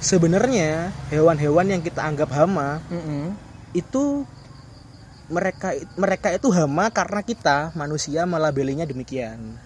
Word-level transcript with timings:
sebenarnya 0.00 0.96
hewan-hewan 1.12 1.76
yang 1.76 1.82
kita 1.84 2.00
anggap 2.00 2.32
hama 2.32 2.80
Mm-mm. 2.88 3.36
itu 3.76 4.24
mereka 5.28 5.76
mereka 5.94 6.32
itu 6.32 6.48
hama 6.50 6.88
karena 6.88 7.20
kita 7.20 7.70
manusia 7.76 8.24
melabelinya 8.26 8.88
demikian. 8.88 9.60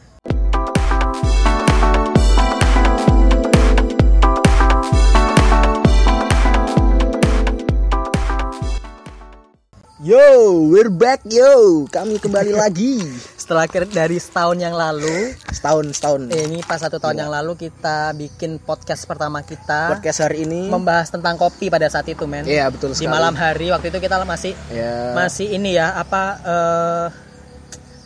Yo, 10.04 10.68
we're 10.68 10.92
back 10.92 11.24
yo. 11.24 11.88
Kami 11.88 12.20
kembali 12.20 12.52
lagi 12.66 13.00
Setelah 13.44 13.68
dari 13.68 14.16
setahun 14.16 14.56
yang 14.56 14.72
lalu, 14.72 15.36
setahun 15.52 15.92
setahun. 15.92 16.32
ini 16.32 16.64
pas 16.64 16.80
satu 16.80 16.96
tahun 16.96 17.20
yang 17.20 17.28
lalu 17.28 17.60
kita 17.60 18.16
bikin 18.16 18.56
podcast 18.56 19.04
pertama 19.04 19.44
kita 19.44 19.92
Podcast 19.92 20.24
hari 20.24 20.48
ini. 20.48 20.72
membahas 20.72 21.12
tentang 21.12 21.36
kopi 21.36 21.68
pada 21.68 21.84
saat 21.92 22.08
itu, 22.08 22.24
men. 22.24 22.48
Iya, 22.48 22.72
betul 22.72 22.96
Di 22.96 23.04
sekali. 23.04 23.12
malam 23.12 23.36
hari 23.36 23.68
waktu 23.68 23.92
itu 23.92 24.00
kita 24.00 24.24
masih 24.24 24.56
Ya. 24.72 25.12
masih 25.12 25.52
ini 25.52 25.76
ya 25.76 25.92
apa 25.92 26.22
eh, 26.40 27.06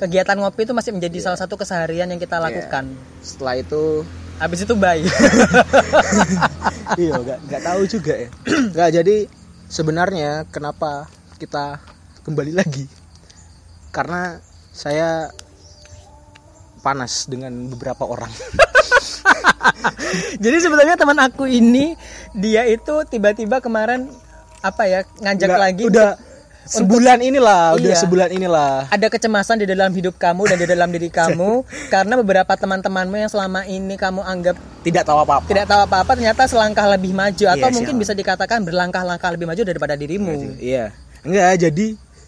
kegiatan 0.02 0.42
ngopi 0.42 0.66
itu 0.66 0.74
masih 0.74 0.90
menjadi 0.90 1.30
salah 1.30 1.38
satu 1.38 1.54
keseharian 1.54 2.10
yang 2.10 2.18
kita 2.18 2.42
lakukan. 2.42 2.90
Setelah 3.22 3.62
itu 3.62 4.02
Habis 4.42 4.66
itu 4.66 4.74
bye. 4.74 4.98
iya 6.98 7.14
nggak 7.14 7.38
nggak 7.46 7.62
tahu 7.62 7.86
juga 7.86 8.12
ya 8.18 8.28
nggak 8.74 8.90
jadi 8.90 9.16
sebenarnya 9.70 10.50
kenapa 10.50 11.06
kita 11.38 11.78
kembali 12.26 12.58
lagi 12.58 12.90
karena 13.94 14.42
saya 14.78 15.34
panas 16.78 17.26
dengan 17.26 17.50
beberapa 17.66 18.06
orang 18.06 18.30
Jadi 20.38 20.56
sebenarnya 20.58 20.94
teman 20.94 21.18
aku 21.18 21.44
ini 21.44 21.98
dia 22.30 22.62
itu 22.64 22.94
tiba-tiba 23.04 23.58
kemarin 23.58 24.06
apa 24.60 24.86
ya 24.86 25.00
ngajak 25.18 25.48
Nggak, 25.48 25.60
lagi 25.60 25.82
udah 25.84 26.08
sebulan 26.64 27.18
inilah 27.20 27.74
udah 27.74 27.90
Iya. 27.90 27.98
sebulan 27.98 28.28
inilah 28.30 28.72
ada 28.88 29.06
kecemasan 29.08 29.58
di 29.58 29.66
dalam 29.66 29.88
hidup 29.90 30.14
kamu 30.16 30.42
dan 30.46 30.56
di 30.58 30.66
dalam 30.66 30.88
diri 30.88 31.08
kamu 31.08 31.64
karena 31.94 32.14
beberapa 32.14 32.52
teman-temanmu 32.54 33.16
yang 33.16 33.30
selama 33.30 33.64
ini 33.64 33.96
kamu 33.96 34.20
anggap 34.20 34.54
tidak 34.82 35.02
tahu 35.02 35.18
apa 35.18 35.40
apa 35.40 35.46
tidak 35.46 35.66
tahu 35.66 35.80
apa-apa 35.82 36.10
ternyata 36.14 36.42
selangkah 36.44 36.86
lebih 36.88 37.12
maju 37.12 37.44
atau 37.48 37.68
Iya, 37.68 37.74
mungkin 37.74 37.94
siap. 37.96 38.02
bisa 38.04 38.12
dikatakan 38.12 38.58
berlangkah-langkah 38.62 39.30
lebih 39.32 39.46
maju 39.48 39.62
daripada 39.62 39.94
dirimu. 39.94 40.60
iya 40.60 40.92
enggak 41.22 41.66
jadi 41.66 41.86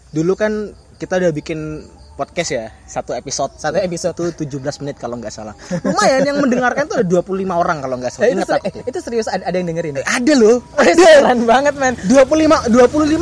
dulu 0.09 0.33
kan 0.33 0.73
kita 0.97 1.17
udah 1.17 1.31
bikin 1.31 1.85
podcast 2.11 2.49
ya 2.49 2.65
satu 2.83 3.11
episode 3.11 3.55
Satu 3.55 3.77
episode. 3.77 4.13
itu 4.13 4.45
17 4.45 4.81
menit 4.81 4.95
kalau 4.95 5.15
nggak 5.15 5.29
salah 5.29 5.55
lumayan 5.81 6.21
yang 6.21 6.37
mendengarkan 6.37 6.85
tuh 6.85 6.99
ada 6.99 7.07
25 7.07 7.23
orang 7.49 7.77
kalau 7.79 7.95
nggak 7.97 8.11
salah 8.11 8.23
Eh, 8.23 8.33
itu, 8.33 8.43
aku 8.43 8.61
eh, 8.61 8.71
tuh. 8.71 8.83
itu 8.85 8.99
serius 8.99 9.25
ada, 9.25 9.43
ada 9.43 9.55
yang 9.55 9.67
dengerin. 9.67 9.99
ada 9.99 10.33
loh 10.33 10.59
Keren 10.75 11.39
banget, 11.43 11.73
men. 11.75 11.93
25 12.03 12.69
25 12.69 12.75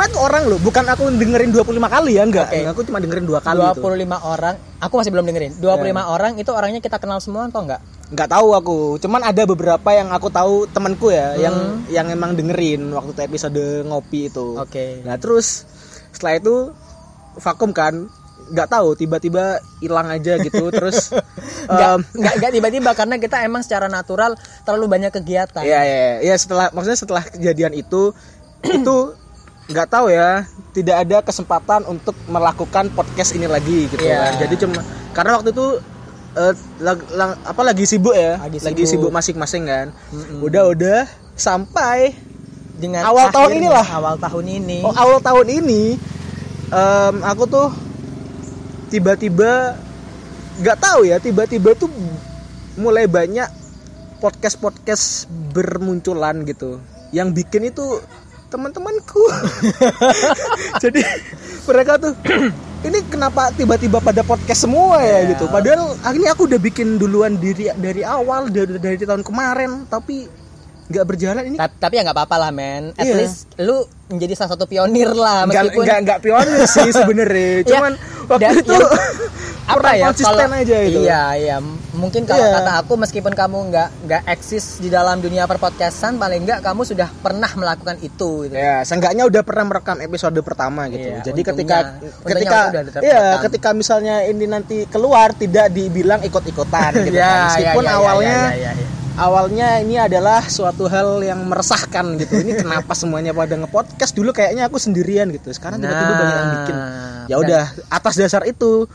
tuh 0.09 0.19
orang 0.19 0.43
loh, 0.45 0.59
bukan 0.59 0.83
aku 0.85 1.03
dengerin 1.11 1.49
25 1.49 1.63
kali 1.85 2.11
ya, 2.15 2.23
enggak. 2.23 2.47
Oke. 2.49 2.59
Aku 2.67 2.81
cuma 2.83 2.97
dengerin 2.97 3.23
dua 3.23 3.39
kali 3.39 3.59
25 3.59 3.75
tuh. 3.75 4.19
orang, 4.25 4.55
aku 4.79 4.93
masih 4.95 5.11
belum 5.11 5.25
dengerin. 5.25 5.51
25 5.57 5.69
orang 6.07 6.31
itu 6.35 6.51
orangnya 6.51 6.79
kita 6.79 6.97
kenal 6.97 7.19
semua 7.19 7.45
atau 7.45 7.61
enggak? 7.61 7.81
Enggak 8.09 8.29
tahu 8.29 8.47
aku. 8.51 8.77
Cuman 8.97 9.21
ada 9.21 9.41
beberapa 9.43 9.89
yang 9.91 10.09
aku 10.09 10.27
tahu 10.29 10.65
temanku 10.67 11.09
ya 11.09 11.37
yang 11.37 11.55
Hmm. 11.55 11.85
yang 11.87 12.07
emang 12.07 12.33
dengerin 12.33 12.89
waktu 12.89 13.11
itu 13.11 13.21
episode 13.23 13.61
ngopi 13.85 14.27
itu. 14.27 14.57
Oke. 14.57 15.03
Nah, 15.03 15.15
terus 15.15 15.65
setelah 16.09 16.35
itu 16.35 16.55
vakum 17.37 17.69
kan 17.69 18.09
nggak 18.49 18.67
tahu 18.67 18.93
tiba-tiba 18.93 19.45
hilang 19.77 20.07
aja 20.07 20.37
gitu 20.37 20.69
terus 20.75 21.13
enggak, 21.63 22.03
enggak 22.35 22.51
tiba-tiba 22.51 22.91
karena 22.91 23.15
kita 23.15 23.41
emang 23.41 23.61
secara 23.61 23.85
natural 23.85 24.33
terlalu 24.61 24.85
banyak 24.89 25.11
kegiatan. 25.11 25.61
ya 25.61 25.81
ya 25.81 26.19
ya 26.19 26.35
setelah 26.35 26.69
maksudnya 26.69 26.97
setelah 26.97 27.23
kejadian 27.23 27.73
itu 27.73 28.11
itu 28.77 28.97
nggak 29.69 29.87
tahu 29.87 30.09
ya 30.09 30.49
tidak 30.73 30.95
ada 30.99 31.17
kesempatan 31.21 31.85
untuk 31.85 32.17
melakukan 32.25 32.89
podcast 32.89 33.31
ini 33.31 33.45
lagi 33.45 33.85
gitu 33.87 34.01
Iya. 34.01 34.17
kan 34.17 34.33
jadi 34.41 34.55
cuma 34.59 34.81
karena 35.11 35.31
waktu 35.37 35.49
itu 35.53 35.67
eh, 36.31 36.53
lag- 36.79 37.09
lang- 37.11 37.37
apa 37.39 37.61
lagi 37.61 37.85
sibuk 37.85 38.13
ya 38.13 38.41
Lagi 38.41 38.57
lagi, 38.59 38.81
sibuk. 38.81 38.89
sibuk 38.89 39.11
masing-masing 39.11 39.63
kan 39.65 39.87
udah 40.41 40.63
udah 40.67 40.99
sampai 41.33 42.17
Dengan 42.79 43.03
Awal 43.03 43.27
tahun 43.29 43.43
akhirnya- 43.51 43.59
inilah. 43.67 43.87
Awal 43.91 44.15
tahun 44.17 44.45
ini. 44.47 44.77
oh, 44.81 44.95
awal 44.95 45.19
tahun 45.19 45.47
ini 45.51 45.83
em, 46.71 47.15
aku 47.21 47.43
tuh 47.43 47.67
tiba-tiba 48.89 49.77
nggak 50.59 50.77
tahu 50.77 51.07
ya 51.07 51.17
tiba-tiba 51.17 51.71
tuh 51.73 51.87
mulai 52.75 53.07
banyak 53.07 53.47
podcast 54.19 54.59
podcast 54.59 55.05
bermunculan 55.55 56.43
gitu. 56.43 56.81
Yang 57.09 57.41
bikin 57.41 57.71
itu 57.71 58.03
teman-temanku. 58.49 59.21
Jadi 60.83 61.01
mereka 61.63 62.01
tuh 62.01 62.13
ini 62.87 62.99
kenapa 63.07 63.53
tiba-tiba 63.55 64.01
pada 64.01 64.21
podcast 64.21 64.67
semua 64.67 64.99
ya? 64.99 65.23
Iya. 65.23 65.29
gitu. 65.35 65.45
Padahal 65.47 65.95
akhirnya 66.03 66.31
aku 66.35 66.43
udah 66.49 66.59
bikin 66.59 66.97
duluan 66.97 67.37
diri 67.37 67.71
dari 67.77 68.01
awal 68.03 68.51
dari, 68.51 68.75
dari 68.77 68.99
tahun 68.99 69.23
kemarin. 69.23 69.87
Tapi 69.87 70.27
nggak 70.89 71.05
berjalan. 71.05 71.43
Ini 71.53 71.57
Ta- 71.61 71.71
tapi 71.89 72.01
ya 72.01 72.03
nggak 72.03 72.17
apa-apa 72.17 72.35
lah 72.41 72.51
men. 72.51 72.91
At 72.97 73.05
Iya. 73.05 73.15
least 73.21 73.53
lu 73.61 73.85
menjadi 74.09 74.33
salah 74.35 74.57
satu 74.57 74.65
pionir 74.65 75.13
lah 75.13 75.45
meskipun 75.45 75.85
nggak 75.85 75.99
nggak 76.03 76.19
pionir 76.19 76.59
sih 76.65 76.89
sebenarnya. 76.89 77.49
Ya, 77.63 77.77
cuman 77.77 77.93
dan- 78.37 78.53
itu 78.55 78.69
yang- 78.69 78.91
kurang 79.69 79.95
konsisten 80.03 80.33
kalau- 80.41 80.59
aja 80.59 80.77
itu 80.81 80.99
iya 80.99 81.23
iya 81.35 81.55
mungkin 81.91 82.23
kalau 82.23 82.41
Iya. 82.41 82.53
kata 82.55 82.71
aku 82.79 82.93
meskipun 82.95 83.33
kamu 83.33 83.69
nggak 83.69 83.89
nggak 84.03 84.21
eksis 84.29 84.77
di 84.77 84.87
dalam 84.87 85.19
dunia 85.19 85.45
perpodcastan 85.45 86.15
paling 86.15 86.41
nggak 86.41 86.59
kamu 86.59 86.81
sudah 86.83 87.09
pernah 87.15 87.49
melakukan 87.51 87.97
itu 87.99 88.45
gitu. 88.45 88.55
Ya, 88.55 88.81
seenggaknya 88.81 89.25
udah 89.25 89.41
pernah 89.41 89.65
merekam 89.67 89.97
episode 89.99 90.37
pertama 90.39 90.85
gitu. 90.87 91.05
Iya, 91.07 91.21
Jadi 91.21 91.41
untungnya- 91.43 91.51
ketika 91.51 91.77
untungnya 92.19 92.33
ketika 92.79 92.99
iya, 92.99 93.25
ketika 93.39 93.69
misalnya 93.71 94.15
ini 94.23 94.45
nanti 94.45 94.77
keluar 94.85 95.33
tidak 95.33 95.69
dibilang 95.69 96.21
ikut-ikutan 96.21 96.91
gitu 97.05 97.13
Iya, 97.15 97.25
kan. 97.25 97.45
Meskipun 97.51 97.83
iya, 97.83 97.89
iya, 97.89 97.97
awalnya 97.99 98.37
iya, 98.47 98.53
iya, 98.55 98.71
iya. 98.73 98.87
Awalnya 99.15 99.79
ini 99.79 99.97
adalah 99.97 100.45
suatu 100.45 100.85
hal 100.85 101.23
yang 101.23 101.47
meresahkan 101.47 102.19
gitu. 102.19 102.43
Ini 102.43 102.59
kenapa 102.59 102.93
semuanya 102.93 103.31
pada 103.31 103.55
ngepodcast 103.55 104.13
dulu 104.13 104.29
kayaknya 104.29 104.67
aku 104.67 104.77
sendirian 104.77 105.31
gitu. 105.31 105.49
Sekarang 105.49 105.79
tiba-tiba 105.79 106.13
banyak 106.13 106.35
yang 106.35 106.51
bikin. 106.61 106.75
Nah, 106.75 107.25
Ya 107.29 107.35
udah, 107.37 107.63
atas 107.87 108.17
dasar 108.17 108.41
itu 108.43 108.89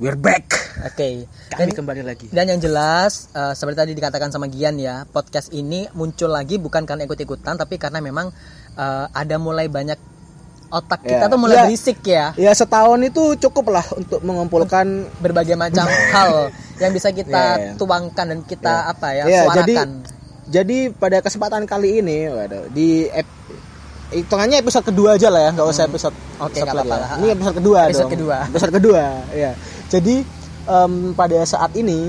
we're 0.00 0.16
back. 0.16 0.48
Oke. 0.80 1.28
Kami 1.52 1.70
Dan, 1.70 1.76
kembali 1.76 2.02
lagi. 2.02 2.26
dan 2.32 2.48
yang 2.48 2.56
jelas 2.56 3.28
eh, 3.30 3.52
seperti 3.52 3.76
tadi 3.76 3.92
dikatakan 3.92 4.32
sama 4.32 4.48
Gian 4.48 4.80
ya, 4.80 5.04
podcast 5.04 5.52
ini 5.52 5.84
muncul 5.92 6.32
lagi 6.32 6.56
bukan 6.56 6.88
karena 6.88 7.04
ikut-ikutan 7.04 7.60
tapi 7.60 7.76
karena 7.76 8.00
memang 8.00 8.32
eh, 8.74 9.06
ada 9.12 9.36
mulai 9.36 9.68
banyak 9.68 10.00
otak 10.70 11.02
kita 11.02 11.26
Ya. 11.26 11.26
tuh 11.26 11.36
mulai 11.36 11.56
Ya. 11.56 11.62
berisik 11.64 11.98
ya. 12.00 12.24
Ya 12.34 12.50
setahun 12.50 12.98
itu 13.00 13.22
cukup 13.40 13.70
lah 13.70 13.84
untuk 13.92 14.22
mengumpulkan 14.22 14.86
berbagai 15.18 15.54
macam 15.54 15.82
hal 16.14 16.48
yang 16.78 16.90
bisa 16.90 17.10
kita 17.10 17.42
Iya, 17.52 17.64
iya. 17.64 17.72
tuangkan 17.74 18.26
dan 18.26 18.40
kita 18.40 18.88
apa 18.88 19.12
ya 19.12 19.24
Ya, 19.24 19.42
jadi 19.52 19.74
suarakan. 19.76 19.88
jadi 20.46 20.78
pada 20.92 21.18
kesempatan 21.20 21.62
kali 21.64 21.98
ini 21.98 22.26
waduh, 22.26 22.70
di 22.70 23.04
ep- 23.04 23.38
hitungannya 24.10 24.58
episode 24.58 24.82
kedua 24.84 25.14
aja 25.14 25.26
lah 25.26 25.40
ya, 25.40 25.50
nggak 25.52 25.68
usah 25.68 25.84
episode. 25.84 26.10
Hmm. 26.10 26.44
Oke, 26.44 26.56
episode 26.56 26.64
nggak 26.64 26.74
apa-apa 26.76 26.94
ya. 26.94 27.02
lah. 27.04 27.10
Ini 27.12 27.26
episode 27.30 27.56
kedua 27.56 27.78
Episode 27.84 28.00
dong. 28.00 28.12
kedua. 28.12 28.36
Episode 28.48 28.72
kedua, 28.72 29.02
ya. 29.32 29.50
Jadi 29.86 30.14
em, 30.64 30.92
pada 31.12 31.38
saat 31.44 31.72
ini 31.74 32.00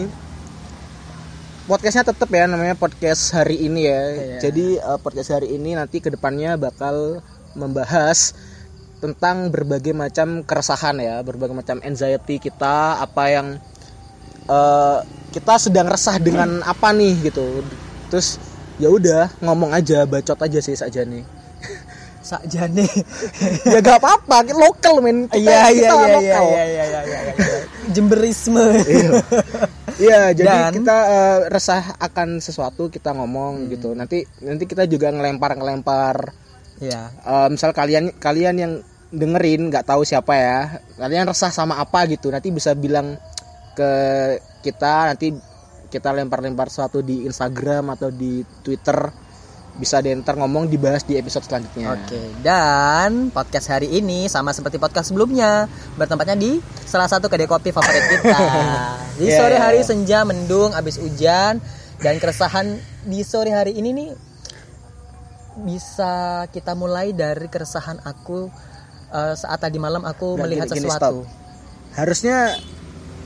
podcastnya 1.64 2.04
tetap 2.06 2.28
ya 2.28 2.46
namanya 2.46 2.74
podcast 2.74 3.32
hari 3.32 3.58
ini 3.60 3.86
ya. 3.86 4.02
Iya. 4.12 4.38
Jadi 4.42 4.66
eh, 4.78 5.00
podcast 5.00 5.30
hari 5.32 5.48
ini 5.52 5.74
nanti 5.74 5.98
ke 5.98 6.10
depannya 6.10 6.58
bakal 6.58 7.22
membahas 7.54 8.34
tentang 9.02 9.50
berbagai 9.50 9.92
macam 9.92 10.46
keresahan 10.46 11.02
ya, 11.02 11.20
berbagai 11.20 11.52
macam 11.52 11.82
anxiety 11.82 12.38
kita, 12.38 13.02
apa 13.02 13.24
yang 13.28 13.48
eh, 14.46 14.98
kita 15.32 15.58
sedang 15.58 15.90
resah 15.90 16.16
dengan 16.16 16.62
apa 16.62 16.94
nih 16.94 17.28
gitu. 17.28 17.66
Terus 18.08 18.38
ya 18.78 18.88
udah 18.88 19.34
ngomong 19.42 19.74
aja, 19.74 20.06
bacot 20.06 20.38
aja 20.38 20.60
sih 20.62 20.78
saja 20.78 21.02
nih. 21.02 21.26
Sakjane. 22.22 22.86
ya 23.66 23.82
gak 23.82 23.98
apa-apa, 23.98 24.46
kita 24.46 24.56
lokal 24.56 25.02
men. 25.02 25.26
Kita, 25.26 25.42
Iya 25.42 25.62
iya 25.74 25.90
iya 25.90 25.90
iya 25.90 26.20
iya 26.22 26.42
iya 26.46 26.64
iya 26.64 26.84
iya. 27.02 27.20
iya. 27.34 27.58
Jemberisme. 27.90 28.62
Iya, 29.98 30.22
jadi 30.38 30.46
Dan- 30.70 30.74
kita 30.78 30.98
eh, 31.10 31.40
resah 31.50 31.98
akan 31.98 32.38
sesuatu 32.38 32.88
kita 32.88 33.18
ngomong 33.18 33.66
Hmm. 33.66 33.70
gitu. 33.74 33.98
Nanti 33.98 34.22
nanti 34.46 34.70
kita 34.70 34.86
juga 34.86 35.10
ngelempar-ngelempar 35.10 36.30
Iya. 36.78 37.10
eh, 37.10 37.48
misal 37.50 37.74
kalian 37.74 38.14
kalian 38.16 38.56
yang 38.56 38.74
dengerin 39.12 39.68
nggak 39.68 39.86
tahu 39.86 40.08
siapa 40.08 40.34
ya, 40.34 40.60
kalian 40.98 41.28
resah 41.28 41.52
sama 41.52 41.78
apa 41.78 42.08
gitu. 42.08 42.32
Nanti 42.32 42.50
bisa 42.50 42.72
bilang 42.74 43.20
ke 43.76 43.92
kita 44.64 45.12
nanti 45.14 45.36
kita 45.92 46.16
lempar-lempar 46.16 46.72
sesuatu 46.72 47.04
di 47.04 47.28
Instagram 47.28 47.94
atau 48.00 48.08
di 48.08 48.40
Twitter 48.64 49.12
bisa 49.72 50.04
deh 50.04 50.12
ntar 50.20 50.36
ngomong 50.36 50.68
dibahas 50.68 51.04
di 51.08 51.16
episode 51.16 51.48
selanjutnya. 51.48 51.96
Oke, 51.96 52.20
dan 52.44 53.32
podcast 53.32 53.72
hari 53.72 53.88
ini 53.88 54.28
sama 54.28 54.52
seperti 54.52 54.76
podcast 54.76 55.12
sebelumnya 55.12 55.68
bertempatnya 55.96 56.36
di 56.36 56.60
salah 56.84 57.08
satu 57.08 57.32
kedai 57.32 57.48
kopi 57.48 57.72
favorit 57.72 58.04
kita. 58.08 58.36
Di 59.22 59.28
Iya, 59.28 59.44
sore 59.44 59.58
hari 59.60 59.80
senja 59.84 60.24
mendung 60.28 60.72
abis 60.76 60.98
hujan 60.98 61.60
dan 62.02 62.16
keresahan 62.18 62.80
di 63.06 63.22
sore 63.22 63.54
hari 63.54 63.76
ini 63.78 63.90
nih 63.94 64.10
bisa 65.62 66.48
kita 66.50 66.74
mulai 66.74 67.12
dari 67.14 67.46
keresahan 67.52 68.02
aku 68.02 68.50
eh, 69.12 69.34
saat 69.36 69.60
tadi 69.60 69.78
malam 69.78 70.02
aku 70.02 70.34
Nggak, 70.34 70.42
melihat 70.42 70.68
gini- 70.68 70.78
gini, 70.78 70.88
sesuatu. 70.88 71.24
harusnya 71.92 72.38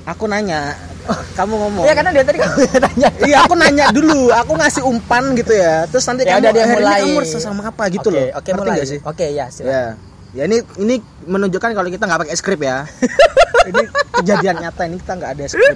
aku 0.04 0.26
nanya 0.26 0.74
kamu 1.34 1.54
ngomong. 1.56 1.84
Iya 1.86 1.94
karena 1.94 2.12
dia 2.12 2.24
tadi 2.24 2.38
kamu 2.38 2.58
yang 2.60 2.82
tanya. 2.82 3.10
iya 3.24 3.38
aku 3.42 3.54
nanya 3.54 3.86
dulu 3.90 4.30
aku 4.30 4.52
ngasih 4.54 4.82
umpan 4.82 5.34
gitu 5.34 5.54
ya. 5.54 5.86
Terus 5.86 6.02
nanti 6.04 6.26
Ya 6.26 6.38
kamu 6.38 6.50
dia 6.50 6.64
"Eh, 6.64 6.70
mulai. 6.74 7.00
kamu 7.02 7.22
sama 7.38 7.62
apa? 7.64 7.84
gitu 7.90 8.10
Oke, 8.10 8.18
loh. 8.18 8.26
Oke, 8.36 8.50
Ngerti 8.52 8.62
mulai. 8.66 8.86
sih? 8.86 9.00
Oke, 9.02 9.26
ya, 9.32 9.46
silakan. 9.48 9.70
ya. 9.70 9.86
Ya 10.36 10.44
ini 10.46 10.58
ini 10.76 10.96
menunjukkan 11.24 11.72
kalau 11.72 11.88
kita 11.88 12.04
nggak 12.04 12.22
pakai 12.26 12.36
skrip 12.36 12.60
ya. 12.60 12.84
Ini 13.66 13.82
kejadian 14.14 14.62
nyata 14.62 14.86
ini 14.86 15.02
kita 15.02 15.18
nggak 15.18 15.32
ada 15.32 15.44
skrip. 15.48 15.74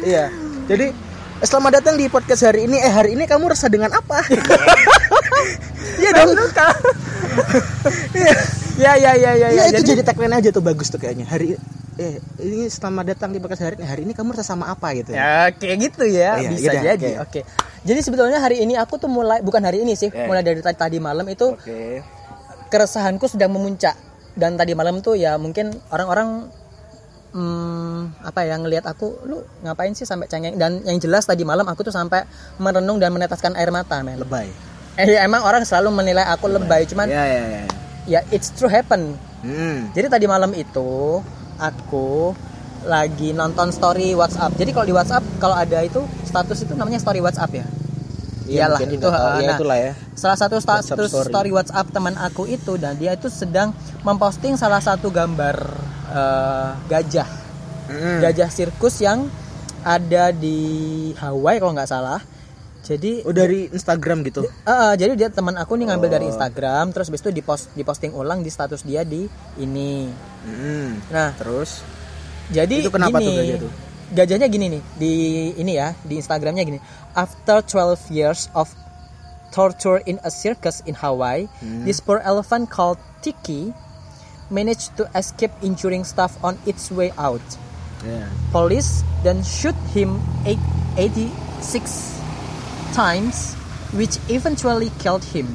Iya. 0.00 0.32
Jadi 0.64 0.88
selamat 1.38 1.72
datang 1.76 2.00
di 2.00 2.08
podcast 2.08 2.40
hari 2.42 2.64
ini. 2.64 2.80
Eh 2.80 2.88
hari 2.88 3.12
ini 3.12 3.24
kamu 3.24 3.52
resah 3.52 3.68
dengan 3.68 3.92
apa? 3.92 4.24
Iya 6.00 6.10
dong. 6.14 6.32
Iya 8.14 8.32
Ya, 8.78 8.94
ya, 8.94 9.12
ya, 9.18 9.34
ya, 9.34 9.48
Iya 9.50 9.58
ya. 9.58 9.62
itu 9.74 9.82
Jadi, 9.82 9.88
jadi 9.90 10.02
tagline 10.06 10.34
aja 10.38 10.48
tuh 10.54 10.62
bagus 10.62 10.86
tuh 10.86 11.02
kayaknya 11.02 11.26
hari 11.26 11.58
eh 11.98 12.22
ini 12.38 12.70
selamat 12.70 13.10
datang 13.10 13.34
di 13.34 13.42
podcast 13.42 13.66
hari 13.66 13.74
ini 13.74 13.84
hari 13.84 14.00
ini 14.06 14.12
kamu 14.14 14.30
rasa 14.30 14.54
sama 14.54 14.70
apa 14.70 14.94
gitu 14.94 15.10
ya 15.10 15.50
kayak 15.50 15.76
gitu 15.82 16.06
ya, 16.06 16.38
Iya, 16.38 16.48
bisa 16.48 16.62
iya 16.62 16.70
dah, 16.70 16.82
jadi. 16.94 17.10
oke. 17.18 17.22
Oke. 17.26 17.40
Jadi 17.82 18.00
sebetulnya 18.06 18.38
hari 18.38 18.62
ini 18.62 18.78
aku 18.78 19.02
tuh 19.02 19.10
mulai 19.10 19.42
bukan 19.42 19.58
hari 19.66 19.82
ini 19.82 19.98
sih, 19.98 20.06
Eh. 20.06 20.30
mulai 20.30 20.46
dari 20.46 20.62
tadi, 20.62 20.78
tadi 20.78 20.98
malam 21.02 21.26
itu 21.26 21.58
oke 21.58 21.78
keresahanku 22.70 23.26
sedang 23.26 23.50
memuncak 23.50 23.98
dan 24.36 24.54
tadi 24.54 24.78
malam 24.78 25.02
tuh 25.02 25.18
ya 25.18 25.34
mungkin 25.42 25.74
orang-orang 25.90 26.46
hmm, 27.34 28.22
apa 28.22 28.46
ya 28.46 28.62
ngelihat 28.62 28.86
aku 28.86 29.26
lu 29.26 29.42
ngapain 29.64 29.90
sih 29.90 30.06
sampai 30.06 30.30
cengeng 30.30 30.54
dan 30.54 30.78
yang 30.86 31.02
jelas 31.02 31.26
tadi 31.26 31.42
malam 31.42 31.66
aku 31.66 31.82
tuh 31.82 31.90
sampai 31.90 32.22
merenung 32.56 33.02
dan 33.02 33.10
meneteskan 33.10 33.58
air 33.58 33.74
mata 33.74 33.98
men. 34.00 34.22
lebay 34.22 34.46
Eh 34.94 35.18
emang 35.18 35.42
orang 35.42 35.66
selalu 35.66 35.90
menilai 35.90 36.22
aku 36.28 36.46
lebay 36.46 36.86
cuman 36.86 37.10
ya 37.10 37.26
ya 37.26 37.42
ya 37.58 37.62
ya 38.08 38.24
it's 38.32 38.48
true 38.56 38.72
happen. 38.72 39.14
hmm. 39.44 39.92
Jadi 39.92 40.06
tadi 40.08 40.24
malam 40.24 40.50
itu 40.56 41.20
aku 41.60 42.32
lagi 42.82 43.36
nonton 43.36 43.68
story 43.68 44.16
WhatsApp. 44.16 44.56
Jadi 44.56 44.70
kalau 44.72 44.86
di 44.88 44.94
WhatsApp 44.96 45.24
kalau 45.36 45.54
ada 45.54 45.84
itu 45.84 46.00
status 46.24 46.64
itu 46.64 46.72
namanya 46.72 46.96
story 46.98 47.20
WhatsApp 47.20 47.52
ya. 47.52 47.66
Iya, 48.48 48.64
Iyalah 48.64 48.80
itu. 48.80 48.96
tahu. 48.96 49.12
uh, 49.12 49.38
ya 49.38 49.44
nah, 49.44 49.56
itulah 49.60 49.76
ya 49.76 49.92
salah 50.16 50.38
satu 50.40 50.56
status 50.56 50.88
WhatsApp 50.88 51.12
story. 51.12 51.28
story. 51.28 51.50
WhatsApp 51.52 51.86
teman 51.92 52.14
aku 52.16 52.48
itu 52.48 52.80
dan 52.80 52.96
dia 52.96 53.12
itu 53.12 53.28
sedang 53.28 53.76
memposting 54.00 54.56
salah 54.56 54.80
satu 54.80 55.12
gambar 55.12 55.56
eh, 56.08 56.68
gajah 56.88 57.28
Hmm. 57.88 58.20
gajah 58.20 58.52
sirkus 58.52 59.00
yang 59.00 59.32
ada 59.80 60.28
di 60.28 60.60
Hawaii 61.16 61.56
kalau 61.56 61.72
nggak 61.72 61.88
salah 61.88 62.20
jadi 62.80 63.22
oh 63.22 63.32
dari 63.32 63.66
Instagram 63.68 64.22
gitu 64.22 64.42
eh, 64.42 64.50
eh, 64.64 64.92
jadi 64.94 65.12
dia 65.14 65.28
teman 65.28 65.54
aku 65.54 65.74
nih 65.74 65.86
ngambil 65.86 66.08
Oh. 66.08 66.14
dari 66.14 66.26
Instagram 66.26 66.84
terus 66.90 67.06
habis 67.06 67.20
itu 67.20 67.30
dipost 67.30 67.68
diposting 67.72 68.12
ulang 68.12 68.40
di 68.40 68.48
status 68.48 68.82
dia 68.82 69.02
di 69.02 69.26
ini 69.56 70.08
Hmm. 70.40 71.02
nah 71.08 71.34
terus 71.34 71.82
jadi 72.48 72.80
Itu 72.80 72.88
kenapa 72.88 73.18
gini, 73.18 73.26
tuh 73.26 73.34
gajah 73.34 73.58
tuh? 73.60 73.72
Gajahnya 74.08 74.48
gini 74.48 74.66
nih 74.70 74.82
di 74.96 75.12
ini 75.54 75.72
ya 75.74 75.92
di 76.00 76.16
Instagramnya 76.16 76.64
gini. 76.64 76.80
After 77.12 77.60
12 77.60 78.08
years 78.08 78.48
of 78.54 78.72
torture 79.50 80.00
in 80.02 80.16
a 80.22 80.30
circus 80.30 80.80
in 80.82 80.94
Hawaii, 80.94 81.44
Hmm. 81.60 81.84
this 81.84 82.00
poor 82.00 82.16
elephant 82.18 82.68
called 82.68 82.96
Tiki 83.20 83.76
managed 84.48 84.96
to 84.96 85.04
escape 85.12 85.52
injuring 85.60 86.04
staff 86.04 86.40
on 86.40 86.56
its 86.64 86.88
way 86.88 87.12
out. 87.16 87.44
ya 88.00 88.24
Police 88.48 89.02
then 89.20 89.42
shoot 89.42 89.76
him 89.90 90.16
eight- 90.44 90.62
86 90.96 92.17
times, 92.92 93.56
which 93.92 94.16
eventually 94.28 94.92
killed 94.98 95.24
him. 95.24 95.48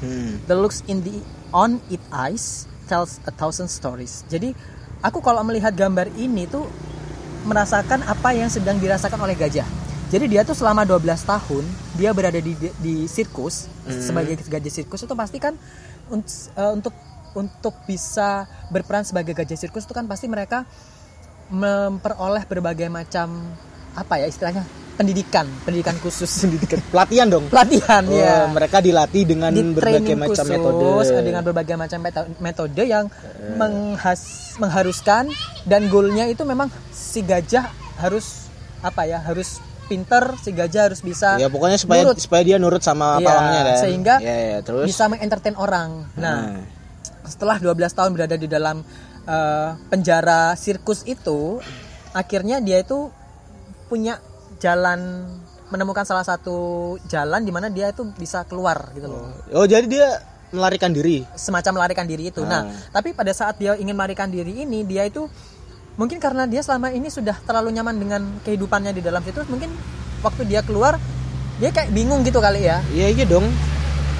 hmm. 0.00 0.40
The 0.48 0.56
looks 0.56 0.84
in 0.86 1.04
the 1.04 1.20
on 1.50 1.82
its 1.90 2.04
eyes 2.10 2.64
tells 2.86 3.18
a 3.26 3.32
thousand 3.32 3.70
stories. 3.70 4.26
Jadi 4.26 4.54
aku 5.00 5.22
kalau 5.22 5.42
melihat 5.46 5.72
gambar 5.72 6.10
ini 6.16 6.46
tuh 6.46 6.66
merasakan 7.46 8.04
apa 8.04 8.36
yang 8.36 8.52
sedang 8.52 8.76
dirasakan 8.76 9.16
oleh 9.20 9.38
gajah. 9.38 9.64
Jadi 10.10 10.26
dia 10.26 10.42
tuh 10.42 10.58
selama 10.58 10.82
12 10.82 11.06
tahun 11.22 11.64
dia 11.94 12.10
berada 12.10 12.42
di 12.42 12.52
di 12.82 13.06
sirkus 13.06 13.70
sebagai 13.86 14.34
gajah 14.42 14.72
sirkus 14.72 15.06
itu 15.06 15.14
pasti 15.14 15.38
kan 15.38 15.54
un- 16.10 16.26
eh, 16.58 16.72
untuk 16.74 16.94
untuk 17.30 17.78
bisa 17.86 18.42
berperan 18.74 19.06
sebagai 19.06 19.38
gajah 19.38 19.54
sirkus 19.54 19.86
itu 19.86 19.94
kan 19.94 20.10
pasti 20.10 20.26
mereka 20.26 20.66
memperoleh 21.50 22.42
berbagai 22.46 22.90
macam 22.90 23.54
apa 24.00 24.16
ya 24.16 24.26
istilahnya? 24.26 24.64
Pendidikan 24.96 25.48
pendidikan 25.62 25.96
khusus. 25.96 26.28
Pendidikan. 26.42 26.80
Pelatihan 26.86 27.26
dong. 27.26 27.44
Pelatihan 27.46 28.02
Oh, 28.02 28.12
ya. 28.14 28.44
mereka 28.46 28.80
dilatih 28.80 29.24
dengan 29.24 29.48
di 29.48 29.60
berbagai 29.66 30.12
macam 30.14 30.44
khusus, 30.44 30.48
metode. 30.50 31.24
dengan 31.24 31.42
berbagai 31.42 31.74
macam 31.74 31.98
meto- 32.00 32.28
metode 32.38 32.82
yang 32.82 33.08
menghas- 33.54 34.56
mengharuskan 34.56 35.32
dan 35.64 35.86
goalnya 35.86 36.24
itu 36.26 36.42
memang 36.42 36.68
si 36.90 37.20
gajah 37.22 37.68
harus 37.96 38.48
apa 38.80 39.04
ya 39.04 39.20
harus 39.20 39.60
pinter 39.86 40.36
si 40.38 40.50
gajah 40.50 40.88
harus 40.88 41.00
bisa 41.00 41.36
ya 41.36 41.48
pokoknya 41.48 41.76
supaya 41.76 42.00
nurut. 42.02 42.16
supaya 42.16 42.42
dia 42.42 42.56
nurut 42.56 42.80
sama 42.80 43.18
Iya, 43.18 43.26
pawangnya 43.26 43.60
kan? 43.62 43.76
sehingga 43.78 44.14
ya, 44.18 44.36
ya, 44.36 44.58
terus? 44.62 44.86
bisa 44.86 45.04
mengentertain 45.06 45.56
orang. 45.56 46.06
Nah 46.14 46.38
Hmm. 46.52 46.64
setelah 47.24 47.56
12 47.56 47.90
tahun 47.90 48.10
berada 48.12 48.36
di 48.36 48.46
dalam 48.46 48.84
eh, 49.22 49.70
penjara 49.86 50.52
sirkus 50.54 51.04
itu 51.04 51.60
akhirnya 52.10 52.58
dia 52.58 52.80
itu 52.80 53.12
punya 53.90 54.22
jalan 54.62 55.26
menemukan 55.70 56.06
salah 56.06 56.22
satu 56.22 56.56
jalan 57.10 57.42
di 57.42 57.50
mana 57.50 57.66
dia 57.66 57.90
itu 57.90 58.06
bisa 58.14 58.46
keluar 58.46 58.94
gitu 58.94 59.10
loh 59.10 59.34
oh 59.50 59.66
jadi 59.66 59.86
dia 59.90 60.08
melarikan 60.50 60.90
diri 60.90 61.22
semacam 61.38 61.78
melarikan 61.78 62.06
diri 62.10 62.34
itu. 62.34 62.42
Nah, 62.42 62.66
Ah. 62.66 62.90
tapi 62.90 63.14
pada 63.14 63.30
saat 63.30 63.54
dia 63.54 63.78
ingin 63.78 63.94
melarikan 63.94 64.26
diri 64.26 64.66
ini, 64.66 64.82
dia 64.82 65.06
itu 65.06 65.30
mungkin 65.94 66.18
karena 66.18 66.42
dia 66.50 66.58
selama 66.58 66.90
ini 66.90 67.06
sudah 67.06 67.38
terlalu 67.46 67.70
nyaman 67.70 67.94
dengan 67.94 68.22
kehidupannya 68.42 68.90
di 68.90 68.98
dalam 68.98 69.22
situ, 69.22 69.46
mungkin 69.46 69.70
waktu 70.26 70.50
dia 70.50 70.66
keluar 70.66 70.98
dia 71.62 71.70
kayak 71.70 71.94
bingung 71.94 72.26
gitu 72.26 72.42
kali 72.42 72.66
ya. 72.66 72.82
iya 72.90 73.14
iya 73.14 73.22
dong 73.30 73.46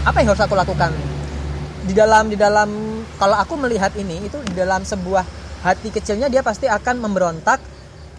Apa 0.07 0.23
yang 0.23 0.31
harus 0.31 0.41
aku 0.41 0.55
lakukan? 0.55 0.95
Di 1.83 1.99
dalam 1.99 2.31
di 2.31 2.39
dalam 2.39 2.71
kalau 3.19 3.35
aku 3.35 3.59
melihat 3.59 3.91
ini 3.99 4.23
itu 4.23 4.39
di 4.47 4.55
dalam 4.55 4.87
sebuah 4.87 5.27
hati 5.61 5.91
kecilnya 5.91 6.31
dia 6.31 6.47
pasti 6.47 6.71
akan 6.71 7.11
memberontak. 7.11 7.59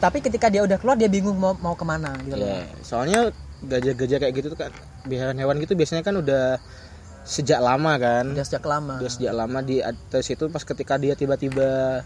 Tapi 0.02 0.18
ketika 0.26 0.50
dia 0.50 0.66
udah 0.66 0.82
keluar 0.82 0.98
dia 0.98 1.06
bingung 1.06 1.38
mau 1.38 1.54
mau 1.62 1.78
ke 1.78 1.86
mana 1.86 2.18
gitu 2.26 2.42
loh. 2.42 2.50
Ya, 2.50 2.66
soalnya 2.82 3.30
gajah-gajah 3.62 4.18
kayak 4.18 4.34
gitu 4.34 4.48
tuh 4.50 4.60
kan 4.66 4.74
hewan-hewan 5.06 5.62
gitu 5.62 5.78
biasanya 5.78 6.02
kan 6.02 6.18
udah 6.18 6.58
sejak 7.22 7.62
lama 7.62 7.94
kan. 8.02 8.34
Udah 8.34 8.46
sejak 8.46 8.66
lama. 8.66 8.98
Udah 8.98 9.12
sejak 9.14 9.34
lama 9.38 9.60
di 9.62 9.78
atas 9.86 10.26
itu 10.34 10.50
pas 10.50 10.66
ketika 10.66 10.98
dia 10.98 11.14
tiba-tiba 11.14 12.02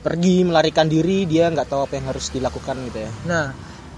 pergi 0.00 0.46
melarikan 0.46 0.86
diri 0.88 1.26
dia 1.26 1.50
nggak 1.50 1.68
tahu 1.68 1.84
apa 1.84 1.98
yang 1.98 2.06
harus 2.14 2.30
dilakukan 2.30 2.78
gitu 2.88 2.98
ya. 3.04 3.10
Nah, 3.26 3.46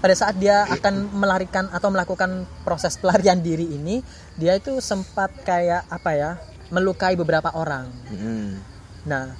pada 0.03 0.15
saat 0.19 0.35
dia 0.35 0.67
akan 0.67 1.15
melarikan 1.15 1.71
atau 1.71 1.87
melakukan 1.87 2.43
proses 2.67 2.99
pelarian 2.99 3.39
diri 3.39 3.63
ini, 3.71 4.03
dia 4.35 4.57
itu 4.57 4.83
sempat 4.83 5.31
kayak 5.47 5.87
apa 5.87 6.11
ya, 6.11 6.31
melukai 6.73 7.15
beberapa 7.15 7.55
orang. 7.55 7.87
Hmm. 8.11 8.59
Nah, 9.07 9.31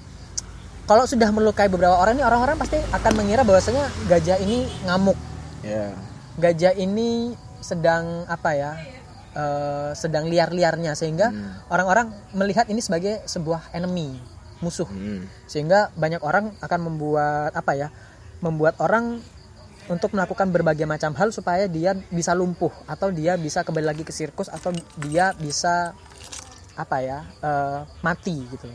kalau 0.84 1.08
sudah 1.08 1.32
melukai 1.32 1.72
beberapa 1.72 1.96
orang 1.96 2.20
ini 2.20 2.26
orang-orang 2.28 2.60
pasti 2.60 2.76
akan 2.92 3.12
mengira 3.16 3.42
bahwasanya 3.48 3.88
gajah 4.08 4.38
ini 4.44 4.68
ngamuk. 4.84 5.16
Ya. 5.64 5.96
Gajah 6.40 6.76
ini 6.76 7.34
sedang 7.64 8.28
apa 8.28 8.52
ya? 8.56 8.72
eh, 9.34 9.92
sedang 9.98 10.30
liar-liarnya 10.30 10.94
sehingga 10.94 11.34
orang-orang 11.74 12.14
melihat 12.38 12.70
ini 12.70 12.86
sebagai 12.86 13.26
sebuah 13.26 13.74
enemy, 13.74 14.14
musuh 14.62 14.86
Hmm. 14.86 15.26
sehingga 15.50 15.90
banyak 15.98 16.22
orang 16.22 16.54
akan 16.62 16.80
membuat 16.86 17.52
apa 17.58 17.74
ya 17.74 17.88
membuat 18.46 18.78
orang 18.78 19.20
untuk 19.92 20.16
melakukan 20.16 20.48
berbagai 20.54 20.88
macam 20.88 21.12
hal 21.18 21.34
supaya 21.36 21.68
dia 21.68 21.98
bisa 22.08 22.32
lumpuh 22.32 22.72
atau 22.88 23.12
dia 23.12 23.36
bisa 23.36 23.66
kembali 23.66 23.84
lagi 23.90 24.04
ke 24.08 24.14
sirkus 24.16 24.48
atau 24.48 24.72
dia 25.04 25.36
bisa 25.36 25.92
apa 26.78 26.98
ya 27.04 27.20
eh, 27.44 27.80
mati 28.06 28.38
gitu 28.48 28.70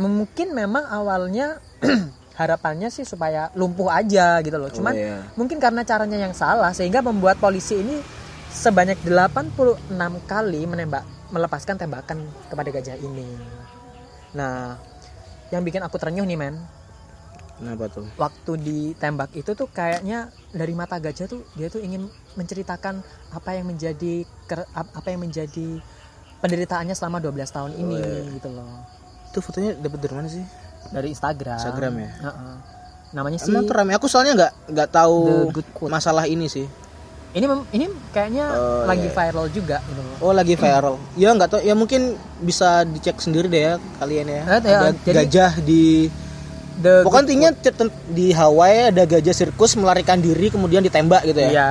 mungkin 0.00 0.54
memang 0.54 0.86
awalnya 0.86 1.60
harapannya 2.40 2.88
sih 2.88 3.04
supaya 3.04 3.52
lumpuh 3.52 3.92
aja 3.92 4.40
gitu 4.40 4.56
loh 4.56 4.72
cuman 4.72 4.94
Oh, 4.94 4.96
iya. 4.96 5.18
mungkin 5.36 5.60
karena 5.60 5.84
caranya 5.84 6.16
yang 6.16 6.32
salah 6.32 6.72
sehingga 6.72 7.04
membuat 7.04 7.36
polisi 7.36 7.76
ini 7.76 8.00
sebanyak 8.48 8.96
86 9.04 9.92
kali 10.24 10.62
menembak 10.64 11.04
melepaskan 11.30 11.78
tembakan 11.78 12.18
kepada 12.50 12.68
gajah 12.72 12.98
ini. 12.98 13.22
Nah, 14.34 14.74
yang 15.50 15.62
bikin 15.62 15.78
aku 15.78 15.94
terenyuh 15.94 16.26
nih 16.26 16.34
men, 16.34 16.58
Kenapa 17.54 17.86
tuh? 17.86 18.02
waktu 18.16 18.52
ditembak 18.58 19.30
itu 19.36 19.54
tuh 19.54 19.68
kayaknya 19.68 20.26
dari 20.50 20.74
mata 20.74 20.98
gajah 20.98 21.28
tuh 21.28 21.46
dia 21.54 21.68
tuh 21.68 21.78
ingin 21.78 22.08
menceritakan 22.34 23.04
apa 23.30 23.50
yang 23.52 23.70
menjadi 23.70 24.26
apa 24.74 25.06
yang 25.06 25.22
menjadi 25.22 25.78
penderitaannya 26.40 26.96
selama 26.96 27.20
12 27.20 27.46
tahun 27.46 27.72
ini 27.76 28.00
gitu 28.34 28.50
loh. 28.50 28.82
Itu 29.30 29.38
fotonya 29.38 29.78
dapat 29.78 29.98
dari 30.02 30.14
mana 30.14 30.26
sih? 30.26 30.42
Dari 30.90 31.08
Instagram. 31.14 31.56
Instagram 31.56 31.92
ya? 31.96 32.10
Heeh. 32.20 32.54
Namanya 33.10 33.38
sih 33.38 33.50
Emang 33.50 33.66
rame. 33.66 33.94
Aku 33.94 34.06
soalnya 34.06 34.34
nggak 34.34 34.52
nggak 34.70 34.88
tahu 34.90 35.50
masalah 35.86 36.26
ini 36.26 36.46
sih. 36.46 36.66
ini 37.30 37.46
ini 37.70 37.86
kayaknya 38.10 38.42
Oh, 38.50 38.90
lagi 38.90 39.06
iya. 39.06 39.14
viral 39.14 39.46
juga 39.54 39.78
gitu. 39.86 40.02
Oh 40.18 40.34
lagi 40.34 40.58
viral. 40.58 40.98
Ya 41.14 41.30
nggak 41.30 41.46
tahu. 41.48 41.60
Ya 41.62 41.74
mungkin 41.78 42.18
bisa 42.42 42.82
dicek 42.82 43.22
sendiri 43.22 43.46
deh 43.46 43.62
ya 43.62 43.74
kalian 44.02 44.26
ya. 44.26 44.42
Eh, 44.42 44.60
ya, 44.66 44.78
Ada 44.82 44.90
jadi- 44.98 45.16
gajah 45.22 45.52
di 45.62 45.82
The 46.80 47.06
Pokoknya 47.06 47.22
intinya 47.22 47.50
di 48.10 48.26
Hawaii 48.34 48.90
ada 48.90 49.06
gajah 49.06 49.30
sirkus 49.30 49.78
melarikan 49.78 50.18
diri 50.18 50.50
kemudian 50.50 50.82
ditembak 50.82 51.22
gitu 51.22 51.38
ya. 51.38 51.50
Iya. 51.54 51.70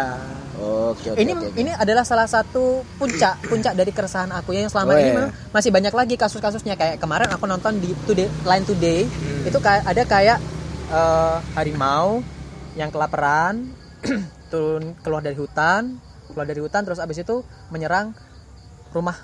Oke 0.89 1.07
oke. 1.07 1.17
ini 1.17 1.31
oke, 1.31 1.47
oke. 1.47 1.57
ini 1.57 1.71
adalah 1.71 2.01
salah 2.01 2.25
satu 2.25 2.81
puncak 2.95 3.39
puncak 3.43 3.73
dari 3.73 3.89
keresahan 3.89 4.29
aku 4.31 4.51
ya, 4.51 4.63
yang 4.63 4.71
selama 4.71 4.91
Oh, 4.91 4.97
ini 4.97 5.11
iya. 5.11 5.29
masih 5.49 5.69
banyak 5.69 5.91
lagi 5.91 6.15
kasus-kasusnya 6.15 6.73
kayak 6.73 6.97
kemarin 6.97 7.29
aku 7.29 7.45
nonton 7.45 7.77
di 7.77 7.93
Today 8.03 8.27
Line 8.41 8.65
Today 8.65 9.01
Hmm. 9.03 9.45
itu 9.45 9.57
kayak 9.57 9.83
ada 9.85 10.03
kayak 10.03 10.37
eh, 10.89 11.37
harimau 11.53 12.25
yang 12.73 12.89
kelaparan 12.89 13.69
turun 14.49 14.97
keluar 14.97 15.19
dari 15.19 15.35
hutan 15.35 15.99
keluar 16.25 16.45
dari 16.45 16.57
hutan 16.57 16.81
terus 16.81 16.97
abis 16.97 17.19
itu 17.19 17.41
menyerang 17.69 18.13
rumah 18.89 19.17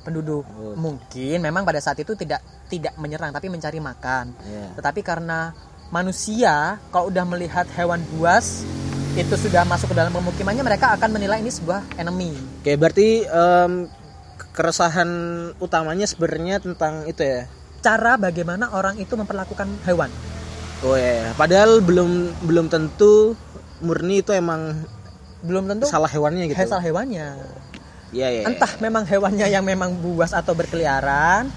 penduduk 0.00 0.42
Oh. 0.48 0.74
mungkin 0.74 1.38
memang 1.38 1.62
pada 1.62 1.78
saat 1.78 1.94
itu 1.96 2.14
tidak 2.14 2.42
tidak 2.66 2.90
menyerang 2.96 3.30
tapi 3.30 3.46
mencari 3.46 3.78
makan 3.78 4.34
Iya. 4.40 4.74
tetapi 4.74 5.00
karena 5.00 5.54
manusia 5.92 6.54
kalau 6.88 7.06
udah 7.06 7.22
melihat 7.24 7.68
hewan 7.70 8.00
buas 8.10 8.64
itu 9.12 9.34
sudah 9.36 9.68
masuk 9.68 9.92
ke 9.92 9.96
dalam 9.96 10.08
pemukimannya 10.08 10.64
mereka 10.64 10.96
akan 10.96 11.12
menilai 11.12 11.44
ini 11.44 11.52
sebuah 11.52 11.84
enemy 12.00 12.32
Oke, 12.64 12.72
berarti 12.80 13.28
em, 13.28 13.72
keresahan 14.56 15.08
utamanya 15.60 16.08
sebenarnya 16.08 16.60
tentang 16.60 17.04
itu 17.04 17.20
ya. 17.20 17.44
cara 17.84 18.16
bagaimana 18.16 18.72
orang 18.72 18.96
itu 18.96 19.12
memperlakukan 19.12 19.68
hewan 19.84 20.08
Oh 20.82 20.98
iya, 20.98 21.30
padahal 21.38 21.78
belum 21.78 22.42
belum 22.42 22.66
tentu 22.66 23.38
murni 23.78 24.18
itu 24.18 24.34
emang 24.34 24.82
belum 25.46 25.70
tentu 25.70 25.86
salah 25.86 26.10
hewannya 26.10 26.50
gitu. 26.50 26.58
salah 26.58 26.82
hewannya 26.82 27.38
Iya, 28.12 28.28
iya. 28.28 28.42
entah 28.44 28.68
memang 28.76 29.08
hewannya 29.08 29.46
yang 29.48 29.64
memang 29.64 29.96
buas 29.98 30.36
atau 30.36 30.52
berkeliaran 30.52 31.48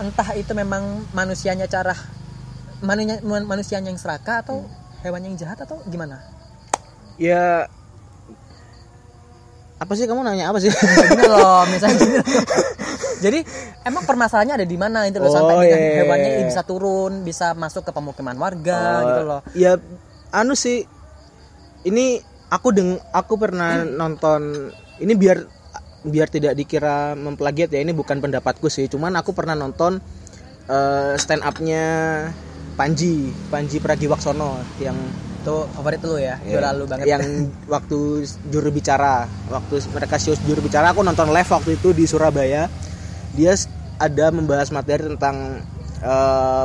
entah 0.00 0.28
itu 0.32 0.50
memang 0.56 1.04
manusianya 1.12 1.66
cara 1.66 1.92
manusia 2.80 3.20
manusianya 3.22 3.92
yang 3.92 4.00
serakah 4.00 4.40
atau 4.42 4.64
hewan 5.04 5.22
yang 5.28 5.36
jahat 5.36 5.60
atau 5.60 5.76
gimana 5.86 6.39
Ya 7.20 7.68
apa 9.80 9.92
sih 9.96 10.04
kamu 10.04 10.24
nanya 10.24 10.52
apa 10.52 10.60
sih? 10.60 10.68
Gini 11.12 11.24
loh 11.24 11.64
misalnya 11.68 11.96
gini 11.96 12.16
loh. 12.20 12.26
jadi 13.24 13.38
emang 13.84 14.04
permasalahannya 14.04 14.60
ada 14.60 14.66
di 14.68 14.76
mana 14.76 15.04
itu 15.08 15.20
loh 15.20 15.28
sampai 15.28 15.54
Oh, 15.56 15.60
dengan 15.60 15.80
iya. 15.80 15.92
hewannya 16.04 16.30
ini 16.36 16.44
bisa 16.48 16.62
turun 16.64 17.20
bisa 17.20 17.52
masuk 17.52 17.84
ke 17.84 17.92
pemukiman 17.92 18.36
warga 18.36 18.80
Oh, 18.80 19.00
gitu 19.08 19.22
loh 19.24 19.40
Ya 19.52 19.76
anu 20.32 20.52
sih 20.52 20.84
ini 21.84 22.20
aku 22.48 22.72
deng 22.72 22.96
aku 23.12 23.36
pernah 23.36 23.84
nonton 23.84 24.72
ini 25.00 25.12
biar 25.16 25.44
biar 26.00 26.28
tidak 26.28 26.56
dikira 26.56 27.12
memplagiat 27.12 27.68
ya 27.68 27.80
ini 27.80 27.92
bukan 27.92 28.20
pendapatku 28.20 28.68
sih 28.68 28.88
cuman 28.88 29.16
aku 29.16 29.32
pernah 29.36 29.52
nonton 29.52 30.00
eh, 30.64 31.12
stand 31.16 31.40
upnya 31.40 31.84
Panji 32.76 33.32
Panji 33.48 33.80
Pragiwaksono 33.80 34.60
yang 34.80 34.96
tuh 35.40 35.64
favorit 35.72 36.00
lu 36.00 36.16
ya 36.16 36.36
Iya. 36.40 36.60
idola 36.60 36.70
lu 36.72 36.84
banget 36.84 37.06
yang 37.06 37.22
waktu 37.66 37.98
juru 38.46 38.68
bicara 38.68 39.24
waktu 39.48 39.80
mereka 39.90 40.16
show 40.16 40.36
juru 40.42 40.60
bicara 40.60 40.90
aku 40.90 41.00
nonton 41.00 41.30
live 41.30 41.48
waktu 41.48 41.74
itu 41.74 41.90
di 41.90 42.04
Surabaya 42.04 42.68
dia 43.32 43.52
ada 43.96 44.28
membahas 44.30 44.68
materi 44.70 45.08
tentang 45.08 45.64
eh, 46.00 46.64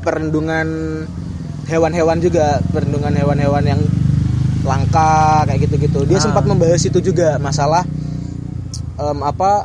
perlindungan 0.00 0.66
hewan-hewan 1.66 2.18
juga 2.18 2.58
perlindungan 2.70 3.14
hewan-hewan 3.14 3.64
yang 3.66 3.80
langka 4.60 5.44
kayak 5.44 5.66
gitu-gitu 5.66 6.04
dia 6.04 6.18
Ah. 6.18 6.24
sempat 6.24 6.44
membahas 6.44 6.80
itu 6.80 6.98
juga 7.00 7.38
masalah 7.38 7.84
em, 8.96 9.18
apa 9.20 9.64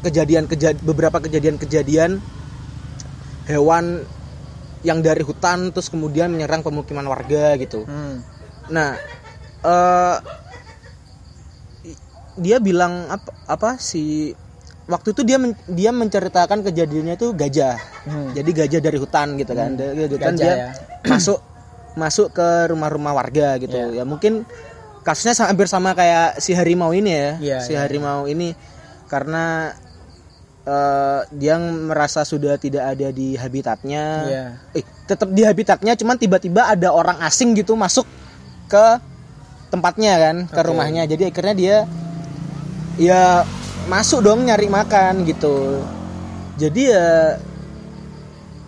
kejadian 0.00 0.46
kejadian 0.46 0.78
beberapa 0.82 1.18
kejadian-kejadian 1.18 2.22
hewan 3.46 4.04
yang 4.82 5.00
dari 5.00 5.22
hutan 5.22 5.70
terus 5.70 5.88
kemudian 5.88 6.30
menyerang 6.30 6.62
pemukiman 6.62 7.04
warga 7.04 7.56
gitu. 7.56 7.82
Hmm. 7.84 8.22
Nah, 8.68 8.94
i- 11.84 12.00
dia 12.38 12.58
bilang 12.58 13.08
apa 13.08 13.30
apa 13.46 13.70
si 13.76 14.32
waktu 14.88 15.12
itu 15.12 15.22
dia 15.26 15.36
men- 15.36 15.58
dia 15.68 15.90
menceritakan 15.90 16.64
kejadiannya 16.64 17.14
itu 17.16 17.34
gajah. 17.34 17.76
Hmm. 18.06 18.30
Jadi 18.32 18.50
gajah 18.54 18.80
dari 18.80 18.98
hutan 18.98 19.36
gitu 19.36 19.52
kan. 19.52 19.74
Dari 19.74 20.06
hutan 20.06 20.34
Gajah 20.34 20.38
dia 20.38 20.54
ya. 20.54 20.68
masuk 21.04 21.38
masuk 21.98 22.28
ke 22.30 22.48
rumah-rumah 22.70 23.12
warga 23.12 23.58
gitu. 23.58 23.74
Iya. 23.74 24.02
Ya 24.02 24.04
mungkin 24.06 24.46
kasusnya 25.02 25.34
hampir 25.44 25.66
sama 25.66 25.92
kayak 25.92 26.38
si 26.38 26.54
harimau 26.54 26.94
ini 26.94 27.10
ya. 27.10 27.30
Iya, 27.40 27.58
si 27.60 27.72
iya. 27.74 27.82
harimau 27.84 28.24
ini 28.24 28.54
karena 29.08 29.72
eh, 30.68 31.20
dia 31.32 31.56
merasa 31.56 32.28
sudah 32.28 32.60
tidak 32.60 32.84
ada 32.92 33.08
di 33.08 33.34
habitatnya. 33.34 34.04
Iya. 34.28 34.46
Eh, 34.76 34.84
tetap 35.08 35.32
di 35.32 35.42
habitatnya 35.48 35.96
cuman 35.96 36.20
tiba-tiba 36.20 36.68
ada 36.68 36.92
orang 36.92 37.16
asing 37.24 37.56
gitu 37.56 37.72
masuk 37.72 38.04
ke 38.68 39.00
tempatnya 39.72 40.20
kan, 40.20 40.36
ke 40.44 40.60
rumahnya. 40.60 41.08
Jadi 41.08 41.32
akhirnya 41.32 41.54
dia 41.56 41.76
ya 43.00 43.48
masuk 43.88 44.20
dong 44.20 44.44
nyari 44.44 44.68
makan 44.68 45.24
gitu. 45.24 45.80
Jadi 46.60 46.82
ya 46.92 47.40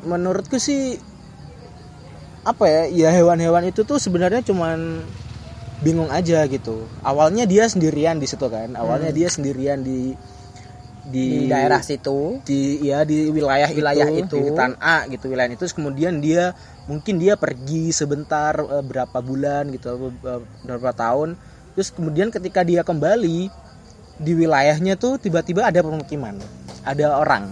menurutku 0.09 0.57
sih 0.57 0.97
apa 2.41 2.65
ya 2.65 2.83
ya 2.89 3.09
hewan-hewan 3.13 3.69
itu 3.69 3.85
tuh 3.85 4.01
sebenarnya 4.01 4.41
cuman 4.41 5.05
bingung 5.85 6.09
aja 6.09 6.45
gitu 6.49 6.89
awalnya 7.05 7.45
dia 7.45 7.69
sendirian 7.69 8.17
di 8.17 8.25
situ 8.25 8.49
kan 8.49 8.73
awalnya 8.77 9.13
dia 9.13 9.29
sendirian 9.29 9.85
di 9.85 10.17
di 11.11 11.51
daerah 11.51 11.83
situ. 11.83 12.39
di 12.47 12.81
ya 12.87 13.03
di 13.03 13.29
wilayah 13.29 13.69
Wilayah 13.69 14.07
itu, 14.09 14.23
itu. 14.25 14.37
di 14.39 14.41
hutan 14.51 14.79
A 14.79 15.05
gitu 15.11 15.27
wilayah 15.29 15.51
itu. 15.51 15.61
Terus 15.67 15.75
kemudian 15.75 16.23
dia 16.23 16.55
mungkin 16.87 17.19
dia 17.19 17.35
pergi 17.35 17.91
sebentar 17.91 18.55
eh, 18.57 18.85
berapa 18.87 19.19
bulan 19.19 19.75
gitu 19.75 20.11
eh, 20.11 20.41
beberapa 20.65 20.95
tahun. 20.95 21.35
Terus 21.75 21.91
kemudian 21.91 22.31
ketika 22.31 22.63
dia 22.63 22.87
kembali 22.87 23.51
di 24.21 24.33
wilayahnya 24.37 25.01
tuh 25.01 25.17
tiba-tiba 25.17 25.67
ada 25.67 25.81
pemukiman 25.81 26.37
ada 26.85 27.19
orang. 27.19 27.51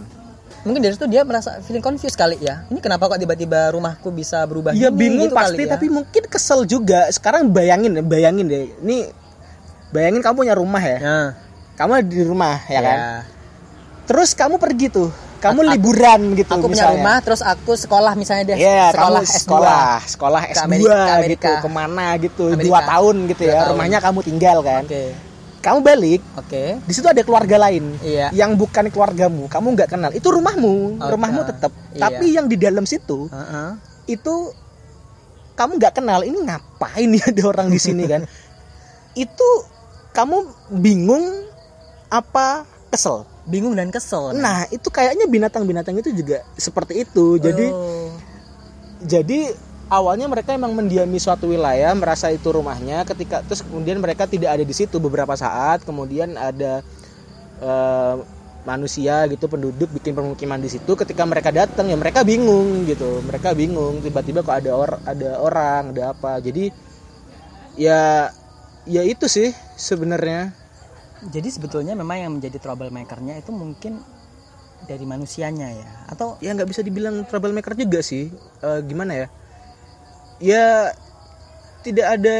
Mungkin 0.66 0.82
dari 0.82 0.92
situ 0.92 1.06
dia 1.06 1.22
merasa 1.22 1.62
feeling 1.64 1.80
confused 1.80 2.18
kali 2.18 2.36
ya. 2.42 2.66
Ini 2.68 2.82
kenapa 2.82 3.06
kok 3.08 3.16
tiba-tiba 3.16 3.72
rumahku 3.72 4.10
bisa 4.10 4.42
berubah 4.44 4.74
Iya 4.74 4.90
gini 4.90 4.98
bingung 5.00 5.30
gitu 5.30 5.38
pasti 5.38 5.54
kali 5.54 5.64
ya. 5.64 5.70
tapi 5.78 5.86
mungkin 5.88 6.22
kesel 6.26 6.60
juga. 6.66 7.06
Sekarang 7.14 7.48
bayangin 7.48 7.94
bayangin 8.04 8.50
deh. 8.50 8.66
Ini 8.82 9.08
bayangin 9.94 10.20
kamu 10.20 10.44
punya 10.44 10.54
rumah 10.58 10.82
ya? 10.82 10.98
Nah, 10.98 11.28
kamu 11.78 11.92
di 12.10 12.20
rumah 12.26 12.58
ya 12.66 12.80
kan? 12.82 12.96
ya. 12.98 13.37
Terus 14.08 14.32
kamu 14.32 14.56
pergi 14.56 14.88
tuh 14.88 15.12
kamu 15.38 15.60
Aku- 15.60 15.70
liburan 15.70 16.20
gitu 16.34 16.50
aku 16.50 16.66
punya 16.66 16.74
misalnya. 16.74 16.96
rumah 16.98 17.16
terus 17.20 17.40
aku 17.40 17.72
sekolah 17.76 18.12
misalnya 18.12 18.44
deh 18.48 18.56
Iya, 18.56 18.90
sekolah 18.90 19.20
kamu 19.20 19.28
S2 19.30 19.38
sekolah, 19.38 19.86
sekolah 20.02 20.40
Ke 20.42 20.50
S2 20.50 20.64
Amerika- 20.64 20.88
ke 20.88 21.12
Amerika. 21.14 21.28
gitu, 21.28 21.52
ke 21.54 21.68
mana 21.70 22.06
gitu, 22.16 22.44
Amerika. 22.48 22.64
dua 22.64 22.80
tahun 22.82 23.16
gitu 23.28 23.40
Dua 23.40 23.46
ya, 23.46 23.54
tahun. 23.54 23.70
rumahnya 23.70 23.98
kamu 24.00 24.18
tinggal 24.24 24.58
kan. 24.60 24.82
oke 24.82 25.04
Kamu 25.58 25.78
balik, 25.80 26.22
oke 26.34 26.62
di 26.80 26.92
situ 26.92 27.04
ada 27.04 27.18
keluarga 27.20 27.56
lain 27.60 27.84
Iya. 28.00 28.30
yang 28.32 28.54
bukan 28.54 28.88
keluargamu, 28.88 29.46
kamu 29.46 29.66
nggak 29.74 29.90
kenal, 29.90 30.10
itu 30.10 30.24
rumahmu, 30.24 30.96
Oke. 30.96 31.10
rumahmu 31.12 31.40
tetap. 31.44 31.72
Iya. 31.92 32.00
Tapi 32.00 32.26
yang 32.30 32.46
di 32.46 32.56
dalam 32.56 32.82
situ 32.82 33.26
Heeh. 33.26 33.70
itu 34.08 34.34
kamu 35.54 35.72
nggak 35.76 35.94
kenal, 35.94 36.22
ini 36.22 36.38
ngapain 36.40 37.10
ya 37.12 37.24
ada 37.26 37.42
orang 37.44 37.68
di 37.68 37.76
sini 37.76 38.06
kan? 38.06 38.22
itu 39.14 39.48
kamu 40.10 40.46
bingung 40.72 41.26
apa 42.06 42.62
kesel. 42.88 43.26
Bingung 43.48 43.72
dan 43.72 43.88
kesel 43.88 44.36
Nah, 44.36 44.68
itu 44.68 44.92
kayaknya 44.92 45.24
binatang-binatang 45.24 45.96
itu 45.96 46.12
juga 46.12 46.44
seperti 46.54 47.02
itu. 47.08 47.40
Jadi 47.40 47.66
Oh. 47.72 48.12
jadi 49.02 49.56
awalnya 49.88 50.28
mereka 50.28 50.52
emang 50.52 50.76
mendiami 50.76 51.16
suatu 51.16 51.48
wilayah 51.48 51.96
merasa 51.96 52.28
itu 52.28 52.52
rumahnya 52.52 53.08
ketika 53.08 53.40
terus 53.44 53.64
kemudian 53.64 53.96
mereka 53.98 54.28
tidak 54.28 54.60
ada 54.60 54.64
di 54.64 54.74
situ 54.76 55.00
beberapa 55.00 55.32
saat 55.32 55.82
kemudian 55.82 56.36
ada 56.36 56.84
eh, 57.58 58.14
manusia 58.68 59.24
gitu 59.32 59.48
penduduk 59.48 59.88
bikin 59.96 60.12
permukiman 60.12 60.60
di 60.60 60.68
situ 60.68 60.92
ketika 60.92 61.24
mereka 61.24 61.48
datang 61.48 61.88
ya 61.88 61.96
mereka 61.96 62.20
bingung 62.20 62.84
gitu 62.84 63.24
mereka 63.24 63.56
bingung 63.56 64.04
tiba-tiba 64.04 64.44
kok 64.44 64.60
ada 64.60 64.76
or 64.76 64.90
ada 65.08 65.40
orang 65.40 65.96
ada 65.96 66.12
apa 66.12 66.36
jadi 66.44 66.68
ya 67.80 68.28
ya 68.84 69.02
itu 69.08 69.24
sih 69.24 69.56
sebenarnya 69.78 70.52
jadi 71.26 71.48
sebetulnya 71.50 71.98
memang 71.98 72.16
yang 72.22 72.32
menjadi 72.38 72.62
troublemakernya 72.62 73.42
itu 73.42 73.50
mungkin 73.50 73.98
dari 74.86 75.02
manusianya 75.02 75.74
ya 75.74 75.88
atau 76.06 76.38
ya 76.38 76.54
nggak 76.54 76.70
bisa 76.70 76.80
dibilang 76.86 77.26
troublemaker 77.26 77.74
juga 77.74 77.98
sih. 77.98 78.30
Eh, 78.62 78.80
gimana 78.86 79.26
ya? 79.26 79.26
Ya 80.38 80.66
tidak 81.82 82.06
ada 82.14 82.36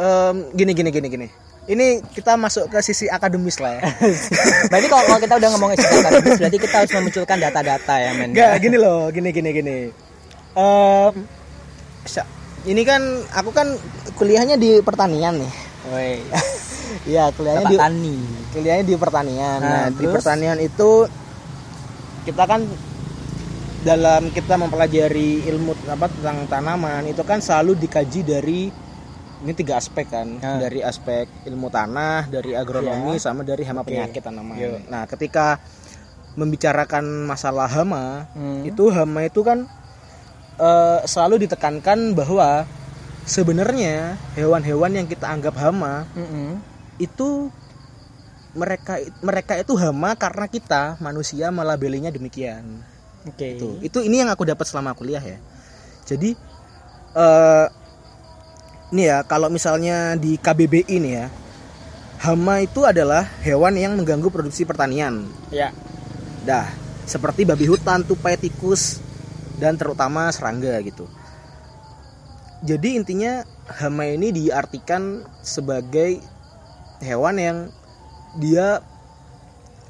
em, 0.00 0.36
gini 0.56 0.72
gini 0.72 0.90
gini 0.90 1.08
gini. 1.12 1.28
Ini 1.70 2.02
kita 2.16 2.34
masuk 2.40 2.72
ke 2.72 2.80
sisi 2.80 3.06
akademis 3.06 3.60
lah 3.60 3.78
ya. 3.78 3.82
Berarti 4.72 4.86
kalau, 4.88 5.04
kalau 5.06 5.20
kita 5.20 5.34
udah 5.36 5.48
ngomongin 5.54 5.76
istilah 5.76 6.02
akademis 6.08 6.38
berarti 6.40 6.58
kita 6.58 6.74
harus 6.82 6.92
memunculkan 6.96 7.38
data-data 7.38 7.94
ya 8.00 8.10
men 8.16 8.32
nggak 8.32 8.52
gini 8.64 8.76
loh 8.80 9.12
gini 9.12 9.28
gini 9.30 9.50
gini. 9.52 9.78
Sa- 12.08 12.26
ini 12.64 12.82
kan 12.84 13.02
aku 13.36 13.52
kan 13.52 13.76
kuliahnya 14.16 14.56
di 14.56 14.80
pertanian 14.80 15.36
nih. 15.36 15.52
Woi. 15.92 16.16
Iya, 17.04 17.30
kuliahnya 17.30 17.66
di 17.66 17.76
tani. 17.76 18.16
kuliahnya 18.50 18.84
di 18.84 18.94
pertanian. 18.94 19.58
Nah, 19.58 19.70
Nah, 19.70 19.86
di 19.90 20.06
pertanian 20.06 20.58
itu 20.58 21.06
kita 22.22 22.44
kan 22.44 22.60
dalam 23.80 24.28
kita 24.28 24.54
mempelajari 24.54 25.46
ilmu 25.46 25.72
apa 25.88 26.06
tentang 26.06 26.44
tanaman 26.46 27.06
itu 27.06 27.22
kan 27.22 27.40
selalu 27.40 27.78
dikaji 27.78 28.20
dari 28.20 28.60
ini 29.40 29.52
tiga 29.54 29.80
aspek 29.80 30.04
kan 30.06 30.36
Ah. 30.38 30.60
dari 30.60 30.84
aspek 30.84 31.24
ilmu 31.42 31.72
tanah 31.72 32.28
dari 32.28 32.52
agronomi 32.52 33.16
Iya. 33.16 33.24
sama 33.24 33.40
dari 33.40 33.64
hama 33.64 33.80
Oke. 33.80 33.88
penyakit 33.90 34.20
tanaman 34.20 34.52
Yuk. 34.54 34.84
nah 34.86 35.08
ketika 35.08 35.56
membicarakan 36.30 37.24
masalah 37.24 37.64
hama 37.66 38.28
Hmm. 38.30 38.62
itu 38.62 38.84
hama 38.90 39.24
itu 39.24 39.40
kan 39.40 39.64
eh, 40.56 41.00
selalu 41.08 41.48
ditekankan 41.48 42.12
bahwa 42.12 42.68
sebenarnya 43.24 44.20
hewan-hewan 44.34 44.92
yang 44.92 45.06
kita 45.08 45.24
anggap 45.24 45.56
hama 45.56 46.04
Mm-mm. 46.12 46.60
Itu 47.00 47.48
mereka 48.52 49.00
mereka 49.24 49.56
itu 49.56 49.72
hama 49.78 50.12
karena 50.18 50.46
kita 50.50 51.00
manusia 51.00 51.48
melabelinya 51.48 52.12
demikian. 52.12 52.82
Oke. 53.20 53.52
itu 53.56 53.68
itu 53.84 53.98
ini 54.00 54.24
yang 54.24 54.32
aku 54.32 54.48
dapat 54.48 54.64
selama 54.64 54.96
kuliah 54.96 55.20
ya. 55.20 55.38
Jadi 56.04 56.36
eh 57.16 57.66
ini 58.90 59.06
ya 59.06 59.22
kalau 59.22 59.48
misalnya 59.48 60.18
di 60.18 60.34
KBBI 60.36 60.90
ini 60.90 61.10
ya 61.14 61.26
hama 62.20 62.60
itu 62.60 62.84
adalah 62.84 63.24
hewan 63.40 63.78
yang 63.78 63.96
mengganggu 63.96 64.28
produksi 64.28 64.68
pertanian. 64.68 65.24
Ya. 65.48 65.72
dah 66.40 66.64
seperti 67.04 67.44
babi 67.44 67.68
hutan 67.68 68.00
tupai 68.00 68.40
tikus 68.40 68.96
dan 69.60 69.76
terutama 69.76 70.32
serangga 70.32 70.72
gitu. 70.80 71.04
Jadi 72.64 72.96
intinya 72.96 73.44
hama 73.68 74.08
ini 74.08 74.32
diartikan 74.32 75.24
sebagai 75.44 76.20
hewan 77.00 77.36
yang 77.36 77.58
dia 78.36 78.80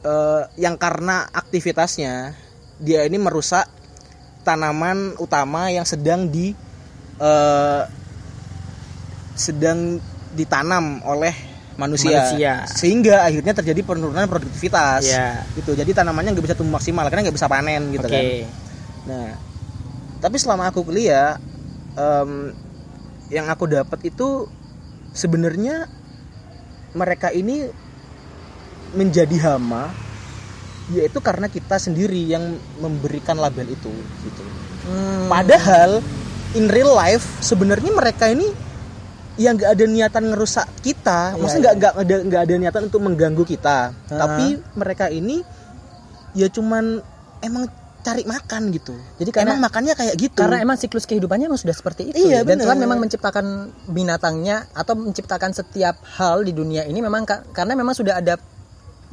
eh, 0.02 0.42
yang 0.56 0.74
karena 0.74 1.28
aktivitasnya 1.28 2.34
dia 2.80 3.04
ini 3.04 3.20
merusak 3.20 3.68
tanaman 4.40 5.14
utama 5.20 5.68
yang 5.68 5.84
sedang 5.84 6.30
di 6.30 6.56
eh, 7.20 7.82
sedang 9.36 10.00
ditanam 10.32 11.00
oleh 11.04 11.32
manusia. 11.74 12.20
Manusia. 12.28 12.54
sehingga 12.68 13.24
akhirnya 13.24 13.56
terjadi 13.56 13.80
penurunan 13.80 14.28
produktivitas 14.28 15.00
Ya. 15.08 15.48
gitu 15.56 15.72
jadi 15.72 15.88
tanamannya 15.96 16.36
nggak 16.36 16.46
bisa 16.52 16.56
tumbuh 16.58 16.76
maksimal 16.76 17.08
karena 17.08 17.24
nggak 17.28 17.36
bisa 17.40 17.48
panen 17.48 17.88
gitu 17.88 18.04
Oke. 18.04 18.12
kan 18.12 18.24
nah 19.08 19.28
tapi 20.20 20.36
selama 20.36 20.68
aku 20.68 20.84
kuliah 20.84 21.40
em, 21.96 22.52
yang 23.32 23.48
aku 23.48 23.64
dapat 23.64 24.12
itu 24.12 24.44
sebenarnya 25.16 25.88
mereka 26.92 27.30
ini 27.30 27.70
menjadi 28.90 29.36
hama 29.46 29.90
yaitu 30.90 31.18
karena 31.18 31.46
kita 31.46 31.78
sendiri 31.78 32.18
yang 32.18 32.42
memberikan 32.76 33.36
label 33.36 33.66
itu 33.66 33.90
gitu 34.20 34.42
Hmm. 34.80 35.28
padahal 35.28 36.00
in 36.50 36.66
real 36.66 36.90
life 36.90 37.22
sebenarnya 37.38 37.92
mereka 37.92 38.26
ini 38.26 38.48
yang 39.36 39.54
nggak 39.54 39.70
ada 39.70 39.84
niatan 39.84 40.24
ngerusak 40.26 40.66
kita 40.80 41.32
Iya, 41.32 41.38
maksudnya 41.38 41.62
nggak 41.62 41.74
nggak 41.76 41.92
ada 41.94 42.16
nggak 42.24 42.42
ada 42.42 42.54
niatan 42.56 42.82
untuk 42.88 43.00
mengganggu 43.00 43.44
kita 43.44 43.92
Ah. 43.92 44.18
tapi 44.18 44.56
mereka 44.72 45.06
ini 45.06 45.44
ya 46.32 46.48
cuman 46.48 47.04
emang 47.40 47.68
cari 48.00 48.24
makan 48.24 48.62
gitu 48.72 48.94
Jadi 49.20 49.30
karena 49.30 49.54
emang 49.54 49.60
makannya 49.68 49.94
kayak 49.94 50.14
gitu 50.16 50.40
karena 50.40 50.58
emang 50.60 50.76
siklus 50.80 51.04
kehidupannya 51.04 51.46
emang 51.52 51.60
sudah 51.60 51.76
seperti 51.76 52.10
itu 52.10 52.16
Iya, 52.16 52.42
dan 52.42 52.56
bener. 52.56 52.64
Tuhan 52.64 52.78
memang 52.80 52.98
menciptakan 52.98 53.46
binatangnya 53.86 54.64
atau 54.72 54.96
menciptakan 54.96 55.52
setiap 55.52 56.00
hal 56.16 56.42
di 56.42 56.56
dunia 56.56 56.88
ini 56.88 56.98
memang 56.98 57.28
ka- 57.28 57.44
karena 57.52 57.76
memang 57.76 57.92
sudah 57.92 58.18
ada 58.20 58.40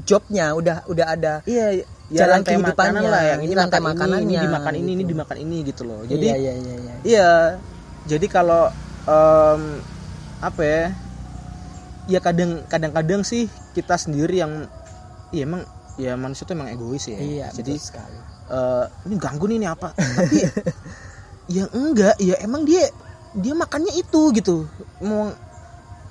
jobnya 0.03 0.53
udah 0.53 0.87
udah 0.87 1.05
ada 1.09 1.33
iya 1.43 1.83
Jalan 2.07 2.07
jalan 2.07 2.31
rantai 2.39 2.51
kehidupannya, 2.55 2.91
makanan 2.95 3.11
lah 3.11 3.23
yang 3.27 3.41
ini 3.43 3.51
ini 3.51 3.59
rantai 3.59 3.79
makan 3.83 3.83
ini, 3.83 3.91
ini 3.91 4.07
makanannya, 4.07 4.41
dimakan 4.47 4.73
ini 4.73 4.79
ini 4.79 4.95
gitu. 4.95 5.09
dimakan 5.11 5.37
ini 5.43 5.57
gitu 5.67 5.81
loh 5.83 6.01
jadi 6.07 6.25
iya 6.25 6.35
iya 6.39 6.53
iya, 6.55 6.75
iya. 6.79 6.95
Iya, 7.03 7.31
jadi 8.07 8.25
kalau 8.31 8.63
em, 9.03 9.61
apa 10.39 10.61
ya? 10.63 10.83
Ya 12.07 12.19
kadang 12.23 12.63
kadang-kadang 12.71 13.27
sih 13.27 13.51
kita 13.75 13.99
sendiri 13.99 14.39
yang 14.39 14.71
iya 15.35 15.43
emang 15.43 15.67
ya 15.99 16.15
manusia 16.15 16.47
itu 16.47 16.55
emang 16.55 16.71
egois 16.71 17.03
ya. 17.03 17.19
Iya, 17.19 17.45
jadi 17.51 17.75
sekali. 17.75 18.15
Eh, 18.51 18.85
ini 19.07 19.15
ganggu 19.19 19.45
nih 19.47 19.57
ini 19.59 19.67
apa? 19.67 19.93
Tapi 19.95 20.37
ya 21.55 21.63
enggak, 21.71 22.15
ya 22.19 22.35
emang 22.43 22.67
dia 22.67 22.87
dia 23.37 23.53
makannya 23.53 23.93
itu 23.95 24.21
gitu. 24.35 24.67
Mau 25.03 25.31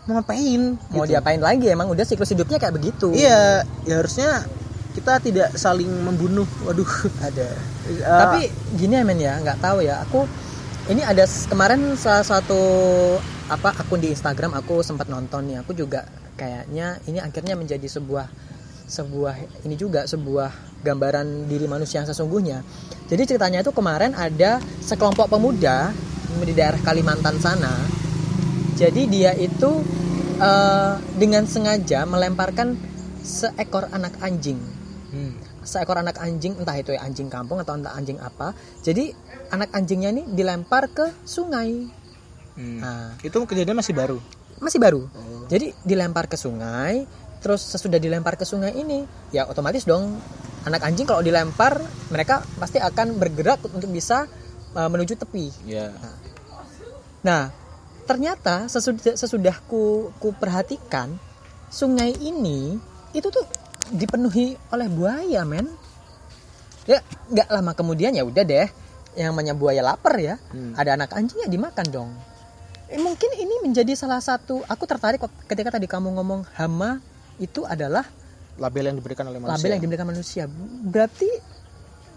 mau 0.07 0.13
ngapain? 0.23 0.79
mau 0.95 1.03
gitu. 1.03 1.19
diapain 1.19 1.43
lagi 1.43 1.67
emang 1.67 1.91
udah 1.91 2.07
siklus 2.07 2.31
hidupnya 2.31 2.63
kayak 2.63 2.79
begitu 2.79 3.11
Iya, 3.11 3.67
ya 3.83 3.95
harusnya 3.99 4.47
kita 4.95 5.19
tidak 5.19 5.51
saling 5.59 5.91
membunuh. 5.91 6.47
Waduh. 6.63 6.87
ada 7.27 7.59
Eh, 7.87 8.03
tapi 8.03 8.51
gini 8.75 8.99
ya 8.99 9.03
men 9.07 9.19
ya 9.23 9.39
nggak 9.39 9.63
tahu 9.63 9.79
ya 9.87 10.03
aku 10.03 10.27
ini 10.91 11.07
ada 11.07 11.23
kemarin 11.47 11.95
salah 11.95 12.27
satu 12.27 12.59
apa 13.47 13.71
akun 13.79 14.03
di 14.03 14.11
Instagram 14.11 14.59
aku 14.59 14.83
sempat 14.83 15.07
nonton 15.07 15.47
nih 15.47 15.63
aku 15.63 15.71
juga 15.71 16.03
kayaknya 16.35 16.99
ini 17.07 17.23
akhirnya 17.23 17.55
menjadi 17.55 17.87
sebuah 17.87 18.27
sebuah 18.87 19.35
ini 19.63 19.75
juga 19.75 20.07
sebuah 20.07 20.81
gambaran 20.83 21.51
diri 21.51 21.67
manusia 21.67 22.01
yang 22.01 22.09
sesungguhnya 22.09 22.63
jadi 23.07 23.23
ceritanya 23.27 23.61
itu 23.61 23.71
kemarin 23.71 24.15
ada 24.15 24.63
sekelompok 24.81 25.27
pemuda 25.27 25.91
di 26.39 26.53
daerah 26.53 26.79
Kalimantan 26.81 27.39
sana 27.39 27.75
jadi 28.77 29.03
dia 29.09 29.33
itu 29.35 29.83
eh, 30.39 30.95
dengan 31.17 31.45
sengaja 31.45 32.05
melemparkan 32.05 32.77
seekor 33.21 33.91
anak 33.91 34.15
anjing 34.23 34.61
hmm. 35.11 35.33
seekor 35.67 35.99
anak 35.99 36.23
anjing 36.23 36.55
entah 36.55 36.77
itu 36.79 36.95
ya 36.95 37.03
anjing 37.03 37.27
kampung 37.27 37.59
atau 37.59 37.75
entah 37.75 37.97
anjing 37.97 38.23
apa 38.23 38.55
jadi 38.81 39.11
anak 39.51 39.75
anjingnya 39.75 40.15
ini 40.15 40.23
dilempar 40.31 40.87
ke 40.89 41.11
sungai 41.23 42.05
Hmm. 42.57 42.81
nah 42.81 43.13
Itu 43.21 43.45
kejadian 43.45 43.77
masih 43.77 43.93
baru. 43.93 44.17
masih 44.65 44.81
baru 44.81 45.05
Oh. 45.13 45.45
jadi 45.45 45.77
dilempar 45.85 46.25
ke 46.25 46.41
sungai 46.41 47.05
terus 47.47 47.63
sesudah 47.63 48.03
dilempar 48.03 48.35
ke 48.35 48.43
sungai 48.43 48.75
ini 48.75 49.07
ya 49.31 49.47
otomatis 49.47 49.87
dong 49.87 50.19
anak 50.67 50.83
anjing 50.83 51.07
kalau 51.07 51.23
dilempar 51.23 51.79
mereka 52.11 52.43
pasti 52.59 52.83
akan 52.83 53.15
bergerak 53.15 53.63
untuk 53.63 53.87
bisa 53.87 54.27
uh, 54.75 54.91
menuju 54.91 55.15
tepi 55.15 55.55
Ya. 55.63 55.95
nah 57.23 57.55
ternyata 58.03 58.67
sesudah 58.67 59.15
sesudah 59.15 59.55
ku, 59.63 60.11
ku 60.19 60.35
perhatikan 60.35 61.15
sungai 61.71 62.19
ini 62.19 62.83
itu 63.15 63.31
tuh 63.31 63.47
dipenuhi 63.89 64.59
oleh 64.71 64.91
buaya 64.91 65.47
men 65.47 65.71
ya 66.83 66.99
nggak 67.31 67.47
lama 67.47 67.73
kemudian 67.79 68.11
ya 68.11 68.27
udah 68.27 68.43
deh 68.43 68.67
yang 69.15 69.31
namanya 69.31 69.55
buaya 69.55 69.87
lapar 69.87 70.19
ya 70.19 70.35
Hmm. 70.51 70.75
ada 70.75 70.99
anak 70.99 71.15
anjing 71.15 71.39
ya 71.39 71.47
dimakan 71.47 71.87
dong 71.95 72.11
Eh, 72.87 73.03
mungkin 73.03 73.35
ini 73.35 73.67
menjadi 73.67 73.99
salah 73.99 74.23
satu 74.23 74.63
aku 74.63 74.87
tertarik 74.87 75.19
ketika 75.51 75.75
tadi 75.75 75.91
kamu 75.91 76.15
ngomong 76.15 76.47
hama 76.55 77.03
itu 77.41 77.65
adalah 77.65 78.05
Label 78.57 78.89
yang 78.89 78.97
diberikan 78.97 79.29
oleh 79.29 79.37
manusia. 79.37 79.61
label 79.61 79.71
yang 79.77 79.83
diberikan 79.85 80.09
manusia. 80.09 80.45
Berarti 80.89 81.29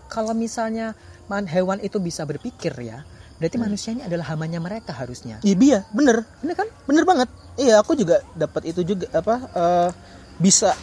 kalau 0.08 0.32
misalnya 0.32 0.96
man- 1.28 1.52
hewan 1.52 1.84
itu 1.84 2.00
bisa 2.00 2.24
berpikir 2.24 2.74
ya 2.80 3.04
berarti 3.40 3.56
manusia 3.56 3.96
ini 3.96 4.04
adalah 4.04 4.36
hamanya 4.36 4.60
mereka 4.60 4.92
harusnya. 4.92 5.40
Iya, 5.48 5.56
iya, 5.56 5.80
bener. 5.96 6.28
bener 6.44 6.56
kan? 6.60 6.68
Bener 6.84 7.08
banget. 7.08 7.32
Iya 7.56 7.80
aku 7.80 7.96
juga 7.96 8.20
dapat 8.36 8.68
itu 8.68 8.84
juga 8.84 9.08
apa 9.16 9.36
eh, 9.56 9.90
bisa 10.44 10.76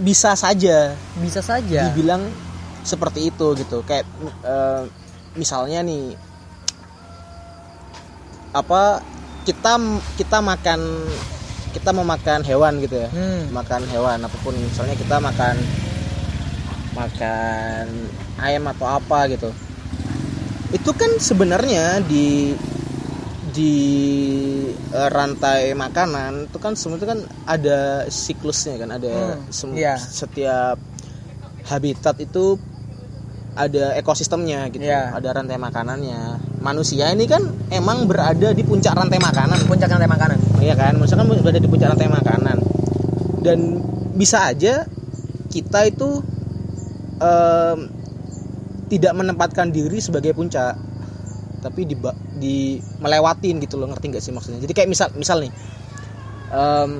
bisa 0.00 0.32
saja. 0.32 0.96
Bisa 1.20 1.44
saja. 1.44 1.92
Dibilang 1.92 2.24
seperti 2.88 3.28
itu 3.28 3.46
gitu. 3.60 3.84
Kayak 3.84 4.08
eh, 4.48 4.88
misalnya 5.36 5.84
nih 5.84 6.16
apa 8.56 9.04
kita 9.44 9.76
kita 10.16 10.40
makan 10.40 10.80
kita 11.74 11.90
memakan 11.90 12.40
hewan 12.40 12.78
gitu 12.78 12.96
ya 12.96 13.08
Hmm. 13.10 13.50
makan 13.50 13.82
hewan 13.90 14.22
apa 14.22 14.36
pun 14.40 14.54
misalnya 14.54 14.94
kita 14.94 15.18
makan 15.18 15.58
makan 16.94 17.86
ayam 18.38 18.64
atau 18.70 18.86
apa 18.88 19.26
gitu 19.28 19.50
itu 20.70 20.90
kan 20.94 21.10
sebenarnya 21.18 21.98
di 22.02 22.54
di 23.50 23.74
eh, 24.90 25.08
rantai 25.10 25.74
makanan 25.74 26.50
itu 26.50 26.58
kan 26.58 26.74
semua 26.74 26.98
itu 26.98 27.06
kan 27.06 27.20
ada 27.46 28.06
siklusnya 28.06 28.78
kan 28.78 28.90
ada 28.90 29.14
Hmm, 29.38 29.50
sem- 29.50 29.74
iya. 29.74 29.94
setiap 29.94 30.78
habitat 31.64 32.18
itu 32.18 32.58
ada 33.54 33.94
ekosistemnya 33.94 34.66
gitu. 34.74 34.82
Iya. 34.82 35.14
ada 35.14 35.30
rantai 35.30 35.56
makanannya. 35.58 36.42
Manusia 36.58 37.10
ini 37.14 37.30
kan 37.30 37.42
emang 37.70 38.10
berada 38.10 38.50
di 38.50 38.66
puncak 38.66 38.98
rantai 38.98 39.22
makanan. 39.22 39.58
Puncak 39.70 39.88
rantai 39.90 40.10
makanan. 40.10 40.38
Iya 40.58 40.74
kan, 40.74 40.98
maksudnya 40.98 41.22
kan 41.22 41.38
berada 41.42 41.60
di 41.62 41.70
puncak 41.70 41.88
rantai 41.94 42.10
makanan. 42.10 42.56
Dan 43.40 43.58
bisa 44.18 44.50
aja 44.50 44.86
kita 45.50 45.86
itu 45.86 46.18
em, 47.22 47.78
tidak 48.90 49.12
menempatkan 49.14 49.70
diri 49.70 50.02
sebagai 50.02 50.34
puncak, 50.34 50.74
tapi 51.62 51.86
di 51.86 51.94
di 52.34 52.56
melewatin 52.98 53.62
gitu 53.62 53.78
loh, 53.78 53.86
ngerti 53.90 54.06
nggak 54.10 54.24
sih 54.24 54.34
maksudnya? 54.34 54.60
Jadi 54.62 54.72
kayak 54.74 54.90
misal 54.90 55.08
misal 55.14 55.38
nih, 55.38 55.52
em, 56.50 56.90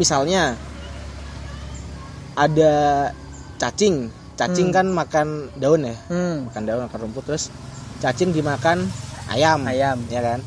misalnya 0.00 0.56
ada 2.32 3.12
cacing 3.60 4.21
cacing 4.34 4.68
Hmm. 4.68 4.76
kan 4.76 4.86
makan 4.88 5.26
daun 5.54 5.82
ya 5.82 5.96
Hmm. 6.08 6.48
makan 6.48 6.62
daun 6.64 6.80
makan 6.86 6.98
rumput 7.02 7.24
terus 7.24 7.44
cacing 7.98 8.30
dimakan 8.30 8.88
ayam 9.28 9.62
Ayam. 9.62 9.98
ya 10.08 10.20
kan 10.20 10.40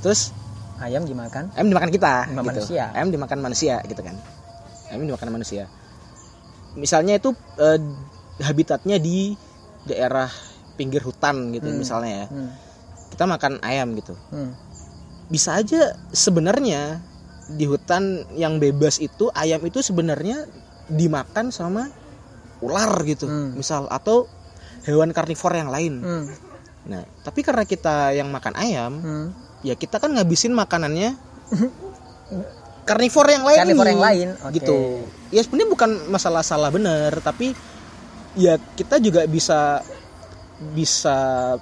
terus 0.00 0.30
Ayam 0.76 1.02
dimakan. 1.02 1.48
ayam 1.52 1.66
dimakan 1.66 1.88
kita 1.88 2.28
Sama 2.28 2.44
gitu. 2.44 2.48
manusia. 2.52 2.84
ayam 2.92 3.08
dimakan 3.08 3.38
manusia 3.40 3.74
gitu 3.82 4.00
kan 4.00 4.16
ayam 4.86 5.02
dimakan 5.02 5.28
manusia 5.32 5.64
misalnya 6.74 7.16
itu 7.16 7.32
eh, 7.56 7.80
habitatnya 8.38 9.00
di 9.00 9.32
daerah 9.82 10.28
pinggir 10.76 11.00
hutan 11.00 11.50
gitu 11.50 11.66
Hmm. 11.66 11.80
misalnya 11.80 12.12
ya 12.12 12.26
Hmm. 12.28 12.50
kita 13.08 13.24
makan 13.24 13.52
ayam 13.60 13.96
gitu 13.96 14.12
Hmm. 14.28 14.52
bisa 15.26 15.56
aja 15.56 15.96
sebenarnya 16.12 17.00
di 17.48 17.64
hutan 17.64 18.04
yang 18.34 18.58
bebas 18.58 18.98
itu 18.98 19.32
ayam 19.32 19.62
itu 19.62 19.80
sebenarnya 19.80 20.44
dimakan 20.86 21.48
sama 21.48 21.88
ular 22.58 22.92
gitu 23.02 23.26
Hmm. 23.26 23.52
misal 23.52 23.84
atau 23.86 24.24
hewan 24.82 25.10
karnivor 25.10 25.52
yang 25.52 25.68
lain 25.68 25.94
Hmm. 25.98 26.24
nah 26.86 27.02
tapi 27.20 27.42
karena 27.42 27.62
kita 27.62 28.12
yang 28.12 28.28
makan 28.28 28.54
ayam 28.54 28.92
Hmm. 28.96 29.26
ya 29.60 29.74
kita 29.74 29.98
kan 29.98 30.10
ngabisin 30.10 30.52
makanannya 30.52 31.16
karnivor 32.86 33.26
yang 33.26 33.42
lain 33.42 33.58
Karnivor 33.58 33.86
yang 33.88 34.02
lain, 34.02 34.28
oke. 34.38 34.52
gitu 34.54 34.78
ya 35.28 35.42
sebenarnya 35.42 35.70
bukan 35.70 35.90
masalah 36.06 36.42
salah 36.42 36.70
benar 36.70 37.18
tapi 37.18 37.50
ya 38.34 38.54
kita 38.74 38.98
juga 38.98 39.26
bisa 39.26 39.82
bisa 40.72 41.16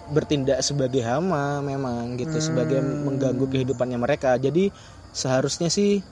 bertindak 0.08 0.60
sebagai 0.60 1.00
hama 1.00 1.58
memang 1.58 2.14
gitu 2.14 2.36
Hmm. 2.36 2.44
sebagai 2.44 2.78
mengganggu 2.78 3.46
kehidupannya 3.48 3.96
mereka 3.96 4.36
jadi 4.36 4.68
seharusnya 5.10 5.66
sih 5.66 6.04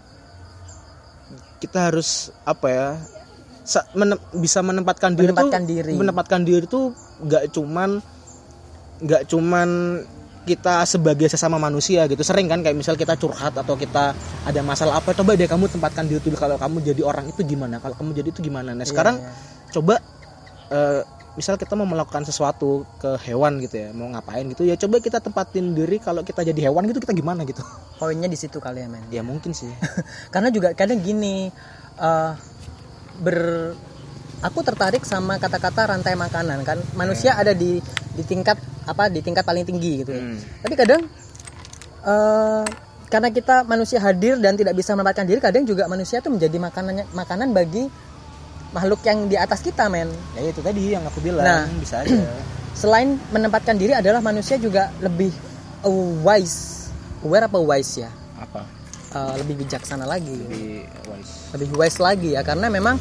kita 1.59 1.93
harus 1.93 2.35
apa 2.43 2.67
ya 2.67 2.89
menem- 3.93 4.23
bisa 4.35 4.59
menempatkan 4.61 5.13
diri 5.13 5.31
Menempatkan 5.31 5.61
tuh 5.61 5.71
diri. 5.71 5.93
menempatkan 5.93 6.41
diri 6.43 6.67
tuh 6.67 6.91
nggak 7.21 7.51
cuman 7.51 7.91
nggak 9.01 9.23
cuman 9.27 9.69
kita 10.43 10.83
sebagai 10.85 11.27
sesama 11.29 11.55
manusia 11.57 12.03
gitu 12.05 12.19
sering 12.21 12.47
kan 12.47 12.59
kayak 12.61 12.75
misal 12.75 12.95
kita 12.95 13.15
curhat 13.15 13.55
atau 13.55 13.75
kita 13.75 14.11
ada 14.43 14.61
masalah 14.61 14.99
apa 14.99 15.11
coba 15.13 15.33
deh 15.33 15.47
kamu 15.47 15.71
tempatkan 15.71 16.05
diri 16.05 16.19
dulu 16.21 16.35
kalau 16.35 16.57
kamu 16.57 16.83
jadi 16.83 17.03
orang 17.03 17.27
itu 17.29 17.43
gimana 17.45 17.79
kalau 17.79 17.95
kamu 17.95 18.11
jadi 18.13 18.29
itu 18.29 18.43
gimana 18.43 18.71
nah 18.71 18.83
Iya, 18.83 18.91
sekarang 18.91 19.17
iya. 19.17 19.31
coba 19.71 20.03
eh, 20.69 21.03
misal 21.33 21.55
kita 21.55 21.73
mau 21.73 21.87
melakukan 21.87 22.27
sesuatu 22.27 22.85
ke 22.99 23.23
hewan 23.23 23.57
gitu 23.59 23.79
ya 23.79 23.89
mau 23.91 24.05
ngapain 24.07 24.45
gitu 24.49 24.63
ya 24.63 24.75
coba 24.77 24.99
kita 24.99 25.17
tempatin 25.17 25.73
diri 25.73 25.97
kalau 25.97 26.21
kita 26.21 26.43
jadi 26.43 26.69
hewan 26.69 26.85
gitu 26.85 26.99
kita 26.99 27.15
gimana 27.15 27.47
gitu 27.47 27.63
poinnya 27.97 28.27
di 28.27 28.37
situ 28.37 28.59
kali 28.59 28.83
ya 28.83 28.89
men. 28.89 29.07
ya 29.09 29.23
mungkin 29.23 29.51
sih 29.51 29.71
Karena 30.35 30.51
juga 30.51 30.75
kadang 30.75 30.99
gini 30.99 31.49
eh, 31.97 32.33
ber 33.21 33.39
aku 34.43 34.59
tertarik 34.65 35.05
sama 35.05 35.37
kata-kata 35.37 35.93
rantai 35.93 36.17
makanan 36.17 36.65
kan. 36.65 36.79
Manusia 36.97 37.37
ada 37.37 37.53
di 37.53 37.79
di 38.13 38.23
tingkat 38.25 38.59
apa 38.89 39.09
di 39.09 39.21
tingkat 39.23 39.45
paling 39.47 39.67
tinggi 39.69 40.03
gitu 40.03 40.11
ya. 40.15 40.23
Hmm. 40.23 40.39
Tapi 40.65 40.75
kadang 40.75 41.01
eh 42.03 42.65
karena 43.13 43.29
kita 43.29 43.69
manusia 43.69 44.01
hadir 44.01 44.41
dan 44.41 44.57
tidak 44.57 44.73
bisa 44.73 44.97
menempatkan 44.97 45.29
diri, 45.29 45.37
kadang 45.37 45.69
juga 45.69 45.85
manusia 45.85 46.25
itu 46.25 46.33
menjadi 46.33 46.57
makanannya 46.57 47.05
makanan 47.13 47.53
bagi 47.53 47.85
makhluk 48.73 49.05
yang 49.05 49.29
di 49.29 49.37
atas 49.37 49.61
kita, 49.61 49.93
men. 49.93 50.09
ya 50.33 50.49
itu 50.49 50.65
tadi 50.65 50.97
yang 50.97 51.05
aku 51.05 51.21
bilang 51.21 51.45
Nah. 51.45 51.69
bisa 51.77 52.01
aja 52.09 52.17
Selain 52.73 53.21
menempatkan 53.29 53.77
diri 53.77 53.93
adalah 53.93 54.25
manusia 54.25 54.57
juga 54.57 54.89
lebih 55.05 55.29
uh, 55.85 56.25
wise, 56.25 56.89
aware 57.21 57.45
apa 57.45 57.61
wise 57.61 58.01
ya? 58.01 58.09
apa 58.41 58.65
Eh, 59.13 59.35
lebih 59.45 59.61
bijaksana 59.61 60.09
lagi, 60.09 60.33
di 60.33 60.81
wise. 61.05 61.53
Lebih 61.53 61.69
wise 61.77 61.99
lagi 62.01 62.33
ya, 62.33 62.41
karena 62.41 62.73
memang 62.73 62.97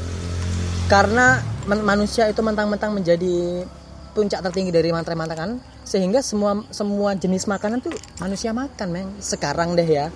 karena 0.92 1.40
man- 1.72 1.88
manusia 1.88 2.28
itu 2.28 2.44
mentang-mentang 2.44 2.92
menjadi 2.92 3.64
puncak 4.12 4.44
tertinggi 4.44 4.76
dari 4.76 4.92
mantra 4.92 5.16
kan 5.16 5.56
sehingga 5.88 6.20
semua 6.20 6.68
semua 6.68 7.16
jenis 7.16 7.48
makanan 7.48 7.80
tuh 7.80 7.96
manusia 8.20 8.52
makan 8.52 8.88
men. 8.92 9.08
Sekarang 9.24 9.72
deh 9.72 9.88
ya. 9.88 10.12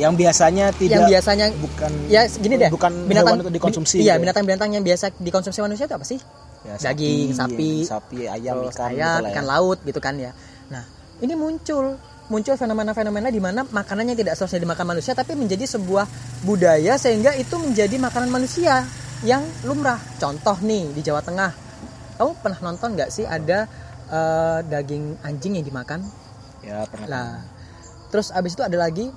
Yang 0.00 0.14
biasanya 0.16 0.72
tidak 0.72 0.96
yang 0.96 1.04
biasanya 1.12 1.46
bukan 1.60 1.92
ya 2.08 2.22
gini 2.24 2.54
deh. 2.56 2.70
bukan 2.72 2.92
binatang 3.04 3.36
untuk 3.44 3.52
dikonsumsi 3.52 4.00
iya 4.00 4.16
gitu 4.16 4.16
ya. 4.16 4.22
binatang-binatang 4.24 4.70
yang 4.80 4.84
biasa 4.86 5.12
dikonsumsi 5.20 5.60
manusia 5.60 5.84
itu 5.84 5.92
apa 5.92 6.06
sih? 6.08 6.20
Ya, 6.64 6.74
daging, 6.80 7.36
sapi, 7.36 7.70
sapi 7.84 8.18
ayam 8.26 8.64
terus 8.64 8.76
ikan 8.80 8.90
ayam 8.96 9.12
gitu 9.20 9.28
ya. 9.28 9.32
ikan 9.36 9.44
laut 9.44 9.78
gitu 9.84 10.00
kan 10.00 10.14
ya. 10.16 10.32
Nah 10.72 10.84
ini 11.20 11.34
muncul 11.36 12.00
muncul 12.28 12.54
fenomena-fenomena 12.56 13.32
di 13.32 13.40
mana 13.40 13.64
makanannya 13.64 14.14
tidak 14.16 14.36
seharusnya 14.36 14.64
dimakan 14.64 14.96
manusia 14.96 15.12
tapi 15.16 15.32
menjadi 15.36 15.64
sebuah 15.64 16.04
budaya 16.44 17.00
sehingga 17.00 17.32
itu 17.36 17.56
menjadi 17.56 17.96
makanan 17.96 18.28
manusia 18.28 18.84
yang 19.26 19.42
lumrah. 19.64 19.98
Contoh 20.20 20.56
nih 20.62 20.92
di 20.94 21.00
Jawa 21.02 21.24
Tengah. 21.24 21.52
Kamu 22.20 22.38
pernah 22.38 22.60
nonton 22.62 22.94
nggak 22.94 23.10
sih 23.10 23.24
ada 23.24 23.66
eh, 24.08 24.58
daging 24.68 25.24
anjing 25.24 25.58
yang 25.58 25.66
dimakan? 25.66 26.04
Ya 26.62 26.84
pernah. 26.86 27.08
Lah 27.08 27.58
terus 28.08 28.32
abis 28.32 28.56
itu 28.56 28.64
ada 28.64 28.76
lagi 28.76 29.08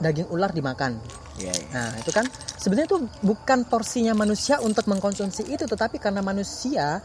daging 0.00 0.30
ular 0.32 0.50
dimakan. 0.54 0.96
Ya, 1.36 1.52
ya. 1.52 1.68
Nah, 1.72 1.92
itu 2.00 2.10
kan 2.12 2.26
sebenarnya 2.56 2.88
itu 2.96 2.98
bukan 3.24 3.64
porsinya 3.68 4.12
manusia 4.16 4.60
untuk 4.60 4.88
mengkonsumsi 4.88 5.48
itu, 5.48 5.64
tetapi 5.64 5.96
karena 6.00 6.20
manusia, 6.20 7.00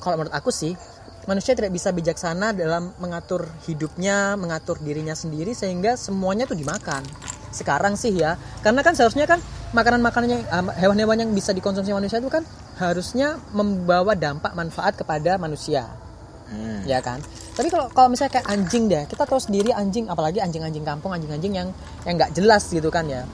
kalau 0.00 0.20
menurut 0.20 0.34
aku 0.34 0.52
sih, 0.52 0.76
manusia 1.28 1.52
tidak 1.52 1.76
bisa 1.76 1.92
bijaksana 1.92 2.56
dalam 2.56 2.96
mengatur 2.96 3.44
hidupnya, 3.68 4.34
mengatur 4.40 4.80
dirinya 4.80 5.12
sendiri 5.12 5.52
sehingga 5.52 6.00
semuanya 6.00 6.48
tuh 6.48 6.56
dimakan. 6.56 7.04
Sekarang 7.52 8.00
sih 8.00 8.16
ya, 8.16 8.40
karena 8.64 8.80
kan 8.80 8.96
seharusnya 8.96 9.28
kan 9.28 9.44
makanan-makanan 9.76 10.28
yang 10.32 10.42
ah, 10.48 10.72
hewan-hewan 10.80 11.28
yang 11.28 11.30
bisa 11.36 11.52
dikonsumsi 11.52 11.92
manusia 11.92 12.16
itu 12.16 12.32
kan 12.32 12.48
harusnya 12.80 13.36
membawa 13.52 14.16
dampak 14.16 14.56
manfaat 14.56 14.96
kepada 14.96 15.36
manusia 15.36 15.84
Hmm. 16.48 16.80
ya 16.88 17.04
kan 17.04 17.20
tapi 17.52 17.68
kalau 17.68 17.92
kalau 17.92 18.08
misalnya 18.08 18.40
kayak 18.40 18.48
anjing 18.48 18.88
deh 18.88 19.04
kita 19.04 19.28
tahu 19.28 19.36
sendiri 19.36 19.68
anjing 19.76 20.08
apalagi 20.08 20.40
anjing-anjing 20.40 20.80
kampung 20.80 21.12
anjing-anjing 21.12 21.52
yang 21.52 21.68
yang 22.08 22.16
nggak 22.16 22.32
jelas 22.32 22.64
gitu 22.72 22.88
kan 22.88 23.04
ya 23.04 23.28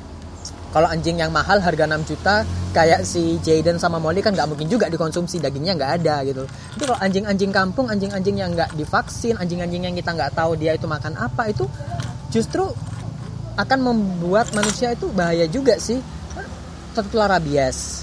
kalau 0.74 0.90
anjing 0.90 1.22
yang 1.22 1.30
mahal 1.30 1.62
harga 1.62 1.86
6 1.86 2.02
juta 2.10 2.42
kayak 2.74 3.06
si 3.06 3.38
Jaden 3.38 3.78
sama 3.78 4.02
Molly 4.02 4.18
kan 4.18 4.34
nggak 4.34 4.50
mungkin 4.50 4.66
juga 4.66 4.90
dikonsumsi 4.90 5.38
dagingnya 5.38 5.78
nggak 5.78 5.92
ada 6.02 6.26
gitu. 6.26 6.42
Itu 6.74 6.82
kalau 6.90 6.98
anjing-anjing 6.98 7.54
kampung 7.54 7.86
anjing-anjing 7.86 8.42
yang 8.42 8.50
nggak 8.58 8.74
divaksin 8.74 9.38
anjing-anjing 9.38 9.86
yang 9.86 9.94
kita 9.94 10.10
nggak 10.10 10.34
tahu 10.34 10.58
dia 10.58 10.74
itu 10.74 10.90
makan 10.90 11.14
apa 11.14 11.46
itu 11.46 11.70
justru 12.34 12.66
akan 13.54 13.78
membuat 13.86 14.50
manusia 14.50 14.90
itu 14.90 15.06
bahaya 15.14 15.46
juga 15.46 15.78
sih. 15.78 16.02
Tertular 16.90 17.30
rabies 17.30 18.02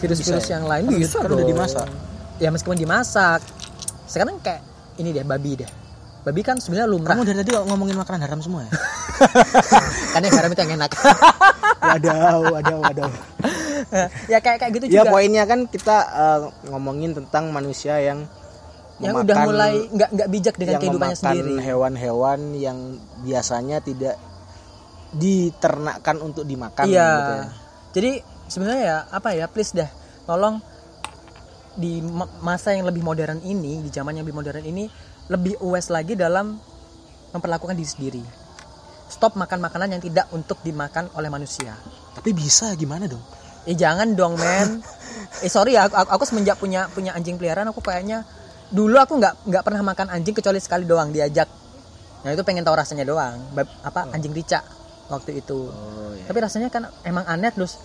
virus-virus 0.00 0.48
Bisa. 0.48 0.56
ya? 0.56 0.56
yang 0.56 0.64
lain 0.64 0.84
udah- 0.88 0.96
bisa 0.96 1.16
kan 1.20 1.28
udah 1.28 1.44
dimasak. 1.44 1.86
ya 2.40 2.48
meskipun 2.48 2.80
dimasak. 2.80 3.40
Sekarang 4.08 4.40
kayak 4.40 4.64
ini 4.96 5.12
deh 5.12 5.20
babi 5.20 5.60
deh. 5.60 5.68
Babi 6.24 6.40
kan 6.40 6.56
sebenarnya 6.56 6.88
lumrah. 6.88 7.12
Kamu 7.12 7.28
dari 7.28 7.44
tadi 7.44 7.50
kok 7.52 7.64
ngomongin 7.68 7.96
makanan 8.00 8.20
haram 8.24 8.40
semua 8.40 8.64
ya 8.64 8.72
kan 10.10 10.20
yang 10.22 10.34
haram 10.34 10.50
itu 10.50 10.60
yang 10.66 10.74
enak. 10.78 10.92
Wadaw 11.80 12.38
wadaw 12.52 12.78
wadaw. 12.84 13.10
Ya 14.28 14.38
kayak 14.44 14.58
kayak 14.60 14.72
gitu 14.76 14.84
ya 14.92 15.02
juga. 15.02 15.16
poinnya 15.16 15.48
kan 15.48 15.64
kita 15.64 15.96
eh, 16.12 16.40
ngomongin 16.68 17.16
tentang 17.16 17.48
manusia 17.48 17.96
yang 17.98 18.28
yang 19.00 19.16
memakan- 19.16 19.24
udah 19.24 19.36
mulai 19.48 19.72
nggak 19.88 20.10
nggak 20.12 20.28
bijak 20.28 20.54
dengan 20.60 20.72
yang 20.76 20.82
kehidupannya 20.84 21.16
sendiri. 21.16 21.54
hewan-hewan 21.64 22.40
yang 22.52 22.78
biasanya 23.24 23.80
tidak 23.80 24.20
diternakkan 25.16 26.20
untuk 26.20 26.44
dimakan 26.44 26.84
iya. 26.86 27.08
gitu 27.16 27.32
ya. 27.32 27.44
jadi 27.96 28.10
sebenarnya 28.46 28.82
ya 28.84 28.98
apa 29.08 29.28
ya 29.34 29.48
please 29.48 29.72
dah 29.72 29.88
tolong 30.28 30.60
di 31.74 32.04
ma- 32.04 32.30
masa 32.44 32.76
yang 32.76 32.86
lebih 32.86 33.00
modern 33.02 33.40
ini 33.42 33.80
di 33.82 33.90
zaman 33.90 34.20
yang 34.20 34.28
lebih 34.28 34.36
modern 34.36 34.62
ini 34.62 34.86
lebih 35.32 35.58
aware 35.64 35.88
lagi 35.90 36.14
dalam 36.14 36.60
memperlakukan 37.32 37.74
diri 37.74 37.88
sendiri 37.88 38.22
stop 39.10 39.34
makan 39.34 39.58
makanan 39.58 39.98
yang 39.98 40.02
tidak 40.02 40.30
untuk 40.30 40.62
dimakan 40.62 41.10
oleh 41.18 41.28
manusia 41.28 41.74
tapi 42.14 42.30
bisa 42.30 42.72
gimana 42.78 43.10
dong 43.10 43.22
Eh 43.68 43.76
jangan 43.76 44.16
dong 44.16 44.40
men. 44.40 44.80
eh 45.44 45.50
sorry 45.52 45.76
ya, 45.76 45.84
aku, 45.84 45.94
aku 45.94 46.24
semenjak 46.24 46.56
punya 46.56 46.88
punya 46.88 47.12
anjing 47.12 47.36
peliharaan 47.36 47.68
aku 47.68 47.84
kayaknya 47.84 48.24
dulu 48.72 48.96
aku 48.96 49.20
nggak 49.20 49.34
nggak 49.52 49.62
pernah 49.66 49.82
makan 49.84 50.06
anjing 50.16 50.32
kecuali 50.32 50.56
sekali 50.62 50.88
doang 50.88 51.12
diajak. 51.12 51.48
Nah 52.24 52.30
itu 52.32 52.42
pengen 52.44 52.64
tahu 52.64 52.76
rasanya 52.76 53.04
doang. 53.04 53.36
Apa 53.84 54.08
anjing 54.16 54.32
rica 54.32 54.64
waktu 55.12 55.44
itu. 55.44 55.68
oh 55.68 56.12
ya 56.16 56.24
Tapi 56.30 56.38
rasanya 56.40 56.68
kan 56.72 56.88
emang 57.04 57.28
aneh 57.28 57.52
terus 57.52 57.76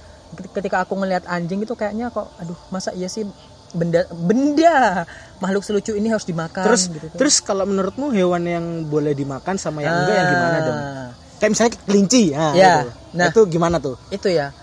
ketika 0.56 0.84
aku 0.84 0.96
ngelihat 0.96 1.28
anjing 1.28 1.60
itu 1.64 1.76
kayaknya 1.76 2.08
kok 2.10 2.32
aduh 2.40 2.58
masa 2.72 2.96
iya 2.96 3.12
sih 3.12 3.28
benda 3.72 4.02
benda 4.10 5.04
makhluk 5.38 5.62
selucu 5.62 5.92
ini 5.92 6.08
harus 6.08 6.24
dimakan 6.24 6.64
terus 6.64 6.88
gitu. 6.88 7.08
terus 7.14 7.40
kalau 7.40 7.64
menurutmu 7.64 8.08
hewan 8.10 8.44
yang 8.44 8.66
boleh 8.86 9.12
dimakan 9.12 9.56
sama 9.56 9.82
yang 9.82 9.96
enggak 9.96 10.16
yang 10.16 10.30
gimana 10.30 10.58
dong 10.62 10.80
Ah, 10.80 11.10
kayak 11.36 11.52
misalnya 11.52 11.72
kelinci 11.82 12.22
ya 12.30 12.46
Ya, 12.52 12.74
itu. 12.78 12.90
nah. 13.14 13.28
itu 13.28 13.42
gimana 13.48 13.76
tuh 13.78 13.96
Itu 14.10 14.28
ya. 14.28 14.54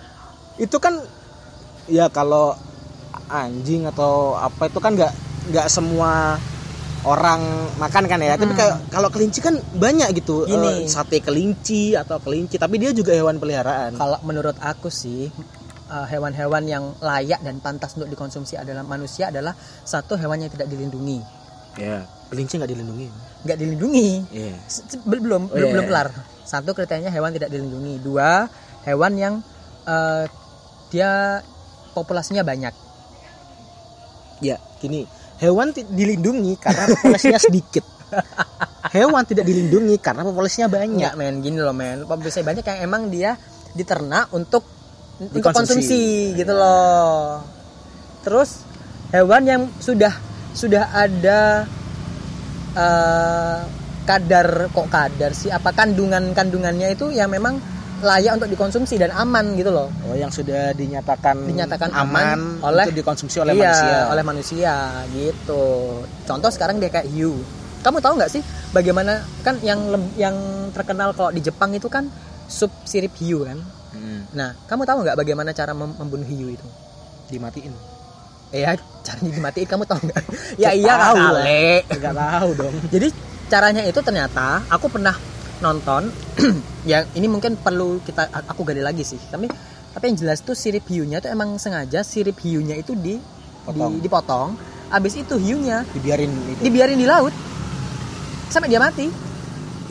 itu 0.54 0.76
kan 0.76 1.00
ya 1.86 2.06
kalau 2.08 2.54
anjing 3.26 3.84
atau 3.84 4.34
apa 4.34 4.68
itu 4.68 4.78
kan 4.78 4.92
nggak 4.92 5.12
nggak 5.48 5.66
semua 5.66 6.36
orang 7.02 7.42
makan 7.76 8.06
kan 8.06 8.22
ya. 8.22 8.38
Tapi 8.38 8.54
Hmm. 8.54 8.58
kayak 8.58 8.74
kalau 8.88 9.10
kelinci 9.10 9.42
kan 9.42 9.58
banyak 9.74 10.14
gitu. 10.14 10.46
Gini. 10.46 10.86
eh, 10.86 10.86
sate 10.86 11.18
kelinci 11.18 11.98
atau 11.98 12.22
kelinci, 12.22 12.56
tapi 12.56 12.78
dia 12.78 12.94
juga 12.94 13.10
hewan 13.10 13.36
peliharaan. 13.36 13.98
Kalau 13.98 14.22
menurut 14.22 14.54
aku 14.56 14.86
sih 14.86 15.26
hewan-hewan 16.04 16.64
yang 16.64 16.84
layak 16.98 17.40
dan 17.40 17.58
pantas 17.58 17.92
untuk 17.94 18.08
dikonsumsi 18.08 18.56
adalah 18.56 18.80
manusia 18.80 19.28
adalah 19.28 19.52
satu 19.82 20.16
hewan 20.16 20.40
yang 20.40 20.50
tidak 20.50 20.66
dilindungi. 20.66 21.20
Ya, 21.74 22.04
kelinci 22.28 22.56
nggak 22.56 22.68
dilindungi. 22.68 23.08
Nggak 23.42 23.58
dilindungi. 23.58 24.08
Iya. 24.28 24.54
Se- 24.66 24.84
bel- 25.02 25.20
belum 25.20 25.48
Oh, 25.48 25.52
belum 25.52 25.68
iya. 25.68 25.74
belum 25.74 25.86
kelar. 25.86 26.08
Satu 26.42 26.72
kriterianya 26.72 27.08
hewan 27.08 27.32
tidak 27.32 27.48
dilindungi. 27.48 28.00
Dua 28.00 28.44
hewan 28.84 29.12
yang 29.16 29.34
uh, 29.84 30.24
dia 30.88 31.40
populasinya 31.92 32.44
banyak. 32.44 32.74
Ya, 34.42 34.58
gini. 34.78 35.06
Hewan 35.38 35.72
dilindungi 35.72 36.54
karena 36.56 36.86
populasinya 36.88 37.40
sedikit. 37.48 37.82
Hewan 38.92 39.24
tidak 39.24 39.48
dilindungi 39.48 39.96
karena 39.96 40.22
populasinya 40.22 40.68
banyak. 40.68 40.92
Enggak 41.08 41.14
men, 41.16 41.40
gini 41.40 41.58
loh 41.58 41.72
men. 41.72 42.04
Populasi 42.04 42.44
banyak 42.44 42.60
yang 42.62 42.78
emang 42.84 43.08
dia 43.08 43.34
diternak 43.72 44.28
untuk 44.30 44.62
untuk 45.22 45.38
Dikonsumsi. 45.38 45.70
konsumsi 45.78 46.02
gitu 46.34 46.52
loh. 46.52 47.38
Terus 48.22 48.50
hewan 49.10 49.42
yang 49.44 49.62
sudah 49.78 50.12
sudah 50.52 50.90
ada 50.90 51.62
eh, 52.74 53.58
kadar 54.02 54.46
kok 54.68 54.88
kadar 54.88 55.30
sih 55.30 55.48
apa 55.48 55.70
kandungan 55.70 56.34
kandungannya 56.34 56.92
itu 56.92 57.08
yang 57.08 57.30
memang 57.30 57.54
layak 58.02 58.34
untuk 58.34 58.50
dikonsumsi 58.50 58.98
dan 58.98 59.14
aman 59.14 59.54
gitu 59.54 59.70
loh. 59.70 59.86
Oh, 60.02 60.16
yang 60.18 60.26
sudah 60.26 60.74
dinyatakan 60.74 61.38
Dinyatakan 61.38 61.94
aman, 61.94 62.34
aman 62.34 62.38
oleh- 62.66 62.86
untuk 62.90 62.98
dikonsumsi 62.98 63.38
oleh 63.38 63.54
iya, 63.54 63.70
manusia. 63.70 63.98
oleh 64.10 64.24
manusia 64.26 64.74
gitu. 65.14 65.64
Contoh 66.26 66.50
sekarang 66.50 66.82
dia 66.82 66.90
kayak 66.90 67.06
hiu. 67.06 67.38
Kamu 67.78 68.02
tahu 68.02 68.18
nggak 68.18 68.30
sih 68.30 68.42
bagaimana 68.70 69.22
kan 69.42 69.54
yang 69.62 69.78
yang 70.18 70.34
terkenal 70.74 71.14
kalau 71.14 71.30
di 71.30 71.38
Jepang 71.38 71.70
itu 71.74 71.86
kan 71.86 72.10
sup 72.50 72.74
sirip 72.82 73.14
hiu 73.22 73.46
kan? 73.46 73.62
Hmm, 73.92 74.24
Nah, 74.32 74.56
kamu 74.64 74.82
tahu 74.82 74.98
nggak 75.02 75.16
bagaimana 75.16 75.50
cara 75.50 75.72
mem- 75.72 75.94
membunuh 75.94 76.24
hiu 76.24 76.48
itu? 76.48 76.66
dimatiin. 77.28 77.72
Eh, 78.50 78.60
ya, 78.60 78.76
caranya 79.06 79.30
dimatiin 79.32 79.64
kamu 79.66 79.84
tahu 79.84 80.00
nggak? 80.02 80.22
ya 80.62 80.70
iya 80.72 80.94
tahu. 80.98 81.16
Enggak 81.88 82.14
tahu 82.14 82.48
dong. 82.54 82.74
Jadi 82.94 83.08
caranya 83.48 83.82
itu 83.82 84.00
ternyata 84.00 84.64
aku 84.66 84.88
pernah 84.88 85.16
nonton 85.60 86.08
yang 86.90 87.04
ini 87.12 87.24
mungkin 87.24 87.54
perlu 87.54 88.00
kita 88.00 88.28
aku 88.44 88.64
gali 88.64 88.80
lagi 88.80 89.00
sih. 89.00 89.20
Tapi 89.22 89.48
tapi 89.92 90.04
yang 90.08 90.18
jelas 90.18 90.40
tuh 90.40 90.52
sirip 90.52 90.84
hiunya 90.84 91.20
tuh 91.20 91.28
emang 91.28 91.56
sengaja 91.56 92.00
sirip 92.00 92.40
hiunya 92.40 92.76
itu 92.76 92.92
di 92.92 93.16
Potong. 93.62 93.92
di 93.94 94.04
dipotong. 94.04 94.50
Abis 94.88 95.16
itu 95.16 95.36
hiunya 95.36 95.84
Dibiarin 95.88 96.28
itu. 96.50 96.60
dibiarin 96.60 96.96
di 96.96 97.04
laut 97.04 97.32
sampai 98.48 98.68
dia 98.68 98.76
mati. 98.76 99.08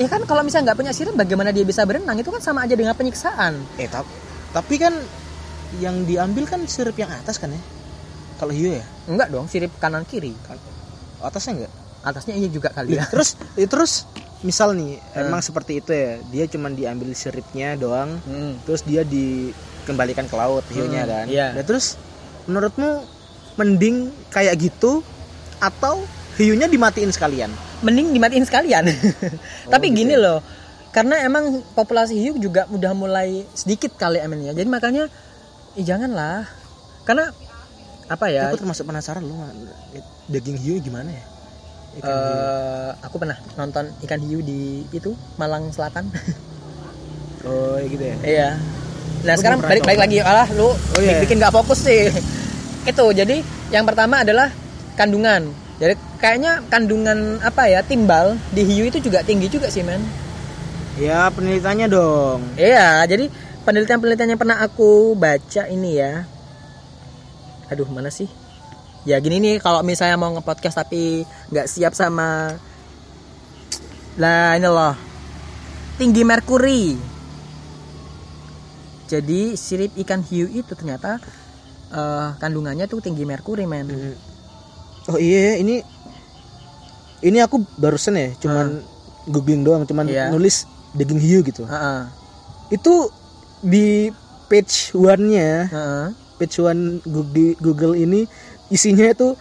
Ya 0.01 0.09
kan 0.09 0.25
kalau 0.25 0.41
misalnya 0.41 0.65
nggak 0.67 0.79
punya 0.79 0.91
sirip 0.91 1.13
bagaimana 1.13 1.49
dia 1.49 1.61
bisa 1.61 1.85
berenang 1.85 2.17
itu 2.17 2.27
kan 2.27 2.41
sama 2.41 2.65
aja 2.65 2.73
dengan 2.73 2.91
penyiksaan. 2.91 3.53
Eh, 3.77 3.85
tap- 3.85 4.09
tapi 4.49 4.75
kan 4.75 4.97
yang 5.77 6.03
diambil 6.03 6.43
kan 6.43 6.65
sirip 6.65 6.97
yang 6.97 7.07
atas 7.07 7.37
kan 7.37 7.47
ya? 7.47 7.61
Kalau 8.35 8.49
hiu 8.49 8.73
ya? 8.73 8.81
Enggak 9.05 9.29
dong, 9.29 9.45
sirip 9.45 9.69
kanan 9.77 10.01
kiri. 10.03 10.33
Atasnya 11.19 11.53
enggak? 11.55 11.73
Atasnya 12.01 12.33
iya 12.33 12.49
juga 12.49 12.73
kali 12.73 12.97
ya. 12.97 13.05
terus 13.05 13.37
ya 13.53 13.69
terus 13.69 14.09
misal 14.41 14.73
nih 14.73 14.97
Hmm. 15.13 15.21
emang 15.23 15.37
seperti 15.39 15.77
itu 15.77 15.93
ya 15.93 16.17
dia 16.25 16.49
cuman 16.49 16.73
diambil 16.73 17.13
siripnya 17.13 17.77
doang 17.77 18.17
Hmm. 18.19 18.57
terus 18.65 18.81
dia 18.81 19.05
dikembalikan 19.05 20.25
ke 20.25 20.33
laut 20.33 20.65
hiunya 20.67 21.05
Hmm, 21.05 21.11
kan 21.13 21.25
iya. 21.29 21.53
Nah, 21.53 21.61
terus 21.61 22.01
menurutmu 22.43 23.05
mending 23.53 24.09
kayak 24.27 24.57
gitu 24.57 25.05
atau 25.61 26.01
hiunya 26.35 26.65
dimatiin 26.65 27.13
sekalian 27.13 27.53
Mending 27.81 28.13
dimatiin 28.13 28.45
sekalian. 28.45 28.85
Tapi 29.73 29.85
gitu 29.89 29.97
gini 29.97 30.13
ya. 30.13 30.21
loh, 30.21 30.39
karena 30.89 31.21
emang 31.21 31.65
populasi 31.73 32.13
hiu 32.13 32.37
juga 32.37 32.65
udah 32.67 32.93
mulai 32.93 33.43
sedikit 33.51 33.93
kali 33.95 34.17
emennya. 34.17 34.53
Jadi 34.53 34.69
makanya 34.69 35.03
ih, 35.73 35.83
janganlah. 35.83 36.45
Karena 37.01 37.33
apa 38.05 38.25
ya? 38.27 38.45
aku 38.45 38.59
termasuk 38.59 38.83
penasaran 38.83 39.23
lu 39.23 39.31
daging 40.27 40.59
hiu 40.59 40.75
gimana 40.77 41.15
ya 41.15 41.23
Ikan 41.95 42.11
hiu. 42.11 42.35
eh, 42.35 42.89
aku 42.99 43.15
pernah 43.17 43.39
nonton 43.55 43.87
ikan 44.03 44.19
hiu 44.19 44.39
di 44.39 44.83
itu 44.91 45.15
Malang 45.35 45.71
Selatan. 45.71 46.11
oh 47.47 47.79
ya 47.79 47.87
gitu 47.87 48.03
ya 48.03 48.15
Iya. 48.21 48.49
Nah 49.21 49.33
Lu 49.33 49.39
sekarang 49.39 49.59
balik 49.61 49.83
balik 49.83 49.99
lagi 50.01 50.17
alah 50.19 50.47
lu 50.51 50.71
Oh, 50.71 50.99
iya. 50.99 51.19
bikin 51.19 51.39
nggak 51.39 51.53
fokus 51.53 51.83
sih. 51.83 52.09
Itu 52.89 53.13
jadi 53.13 53.39
yang 53.69 53.85
pertama 53.85 54.21
adalah 54.21 54.49
kandungan. 54.93 55.53
Jadi 55.81 55.97
kayaknya 56.21 56.61
kandungan 56.69 57.41
apa 57.41 57.65
ya 57.65 57.81
timbal 57.81 58.37
di 58.53 58.61
hiu 58.61 58.85
itu 58.85 59.01
juga 59.01 59.25
tinggi 59.25 59.49
juga 59.49 59.65
sih 59.73 59.81
men. 59.81 60.05
ya 60.99 61.31
penelitiannya 61.31 61.87
dong 61.87 62.43
Iya 62.59 63.01
jadi 63.09 63.31
penelitian-penelitian 63.65 64.35
yang 64.35 64.41
pernah 64.41 64.61
aku 64.61 65.17
baca 65.17 65.65
ini 65.65 65.97
ya. 65.97 66.29
Aduh 67.73 67.89
mana 67.89 68.13
sih? 68.13 68.29
Ya 69.09 69.17
gini 69.17 69.41
nih 69.41 69.57
kalau 69.57 69.81
misalnya 69.81 70.21
mau 70.21 70.29
nge-podcast 70.37 70.85
tapi 70.85 71.25
nggak 71.49 71.65
siap 71.65 71.97
sama 71.97 72.53
lah 74.21 74.53
ini 74.53 74.69
loh 74.69 74.93
tinggi 75.97 76.21
merkuri. 76.21 76.93
Jadi 79.09 79.57
sirip 79.57 79.97
ikan 80.05 80.21
hiu 80.21 80.45
itu 80.45 80.77
ternyata 80.77 81.17
eh, 81.89 82.27
kandungannya 82.37 82.85
tuh 82.85 83.01
tinggi 83.01 83.25
merkuri 83.25 83.65
men. 83.65 83.89
Oh 85.07 85.17
iya 85.17 85.57
ini 85.57 85.81
ini 87.21 87.37
aku 87.39 87.61
barusan 87.75 88.13
ya 88.13 88.29
cuman 88.37 88.81
googling 89.25 89.61
doang 89.61 89.83
cuman 89.83 90.05
Iya. 90.05 90.29
nulis 90.29 90.65
daging 90.91 91.17
hiu 91.17 91.39
gitu 91.41 91.63
Heeh, 91.63 92.01
itu 92.71 92.93
di 93.61 94.09
page 94.45 94.91
one-nya 94.91 95.69
heeh. 95.69 96.05
page 96.35 96.57
one 96.57 96.99
Google, 97.03 97.53
Google 97.57 97.93
ini 97.95 98.25
isinya 98.67 99.07
itu 99.07 99.37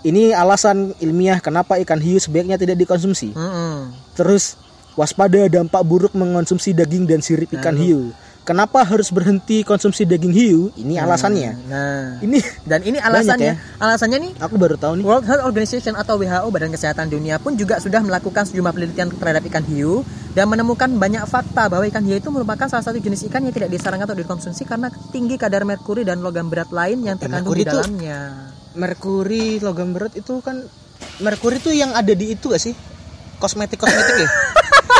ini 0.00 0.32
alasan 0.32 0.96
ilmiah 0.96 1.38
kenapa 1.38 1.76
ikan 1.78 2.00
hiu 2.00 2.16
sebaiknya 2.16 2.56
tidak 2.56 2.80
dikonsumsi 2.80 3.36
Mm-mm. 3.36 3.92
terus 4.16 4.56
waspada 4.96 5.44
dampak 5.46 5.84
buruk 5.84 6.12
mengonsumsi 6.12 6.72
daging 6.72 7.04
dan 7.04 7.20
sirip 7.20 7.52
ikan 7.52 7.76
hiu 7.76 8.10
kenapa 8.50 8.82
harus 8.82 9.08
berhenti 9.08 9.62
konsumsi 9.62 10.02
daging 10.02 10.30
hiu 10.30 10.60
ini 10.74 10.96
alasannya 10.96 11.54
Nah, 11.64 12.18
ini 12.18 12.42
dan 12.62 12.82
ini 12.82 12.98
alasannya. 12.98 13.46
ya. 13.46 13.54
Alasannya 13.78 14.18
nih 14.20 14.32
aku 14.36 14.54
baru 14.56 14.74
tahu 14.74 14.98
nih 14.98 15.04
World 15.04 15.22
Health 15.24 15.44
Organization 15.44 15.94
atau 15.94 16.14
WHO 16.16 16.48
Badan 16.48 16.68
Kesehatan 16.68 17.06
Dunia 17.06 17.36
pun 17.36 17.54
juga 17.54 17.78
sudah 17.78 18.00
melakukan 18.00 18.42
sejumlah 18.44 18.70
penelitian 18.70 19.06
terhadap 19.08 19.46
ikan 19.46 19.62
hiu 19.64 20.02
dan 20.30 20.46
menemukan 20.46 20.90
banyak 20.92 21.22
fakta 21.24 21.66
bahwa 21.66 21.86
ikan 21.86 22.02
hiu 22.02 22.16
itu 22.16 22.28
merupakan 22.28 22.66
salah 22.66 22.82
satu 22.82 22.98
jenis 22.98 23.22
ikan 23.24 23.40
yang 23.40 23.52
tidak 23.52 23.70
disarankan 23.70 24.04
untuk 24.04 24.20
dikonsumsi 24.20 24.62
karena 24.64 24.90
tinggi 25.08 25.34
kadar 25.36 25.62
merkuri 25.62 26.02
dan 26.02 26.18
logam 26.18 26.46
berat 26.46 26.70
lain 26.70 27.02
yang 27.02 27.14
Eh, 27.14 27.20
terkandung 27.20 27.46
merkuri 27.48 27.60
di 27.60 27.64
itu- 27.64 27.78
dalamnya. 27.78 28.18
merkuri 28.72 29.46
logam 29.58 29.90
berat 29.90 30.14
itu 30.14 30.38
kan 30.40 30.58
merkuri 31.18 31.56
itu 31.56 31.70
yang 31.70 31.90
ada 31.92 32.10
di 32.10 32.32
itu 32.32 32.48
gak 32.48 32.58
sih 32.60 32.74
kosmetik 33.36 33.76
kosmetik 33.76 34.26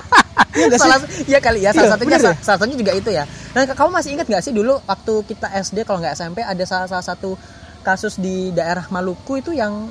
ya 0.50 0.66
Iya 0.66 0.76
salah 0.76 0.98
ya 1.24 1.38
kali 1.38 1.59
ya 1.61 1.70
salah 1.70 1.83
Iya, 1.83 1.92
satunya 1.92 2.11
bener 2.12 2.20
sa- 2.26 2.38
salah 2.40 2.59
satunya 2.59 2.76
juga 2.76 2.92
itu 2.92 3.11
ya. 3.11 3.24
Dan 3.50 3.62
kamu 3.68 3.90
masih 3.90 4.11
ingat 4.12 4.26
nggak 4.26 4.42
sih 4.42 4.53
dulu 4.53 4.79
waktu 4.83 5.14
kita 5.24 5.46
SD 5.61 5.79
kalau 5.83 5.98
nggak 5.98 6.14
SMP 6.14 6.38
ada 6.40 6.64
salah, 6.64 6.87
salah 6.87 7.07
satu 7.07 7.35
kasus 7.81 8.16
di 8.16 8.50
daerah 8.50 8.85
Maluku 8.87 9.37
itu 9.37 9.50
yang 9.50 9.88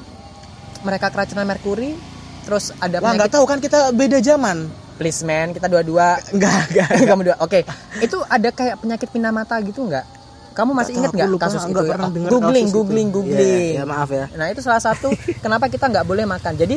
mereka 0.79 1.07
keracunan 1.07 1.43
merkuri 1.43 1.97
terus 2.41 2.71
ada 2.75 2.97
Wah 2.97 3.13
nggak 3.13 3.31
tahu 3.31 3.43
kan 3.43 3.57
kita 3.57 3.91
beda 3.91 4.17
zaman. 4.19 4.69
please 4.95 5.23
man 5.23 5.51
kita 5.51 5.65
dua-dua 5.65 6.19
Enggak, 6.33 6.59
enggak. 6.69 6.89
kamu 7.09 7.21
dua 7.25 7.35
oke 7.39 7.63
itu 7.97 8.17
ada 8.21 8.49
kayak 8.49 8.75
penyakit 8.77 9.07
pindah 9.07 9.31
mata 9.31 9.55
gitu 9.59 9.81
nggak 9.81 10.03
kamu 10.51 10.71
masih 10.73 10.93
ingat 10.93 11.11
nggak 11.13 11.39
kasus 11.39 11.63
itu 11.63 11.79
ya? 11.79 11.87
pernah 11.89 12.05
Oh, 12.05 12.11
dengar 12.11 12.29
googling 12.29 12.51
kasus 12.59 12.67
itu. 12.67 12.75
googling 12.75 13.07
Iya, 13.07 13.15
googling 13.15 13.71
Ya, 13.73 13.83
maaf 13.85 14.09
ya. 14.09 14.25
nah 14.33 14.45
itu 14.45 14.59
salah 14.59 14.81
satu 14.81 15.07
kenapa 15.37 15.65
kita 15.65 15.87
nggak 15.87 16.03
boleh 16.03 16.25
makan 16.25 16.51
jadi 16.53 16.75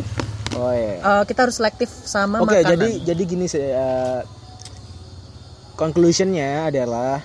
Oh 0.52 0.72
iya. 0.72 1.00
eh, 1.00 1.22
kita 1.24 1.48
harus 1.48 1.56
selektif 1.56 1.88
sama 1.88 2.44
Oke, 2.44 2.60
makanan 2.60 2.76
jadi 2.76 2.88
jadi 3.12 3.22
gini 3.24 3.46
sih 3.48 3.62
eh, 3.62 4.20
conclusionnya 5.76 6.68
adalah 6.68 7.24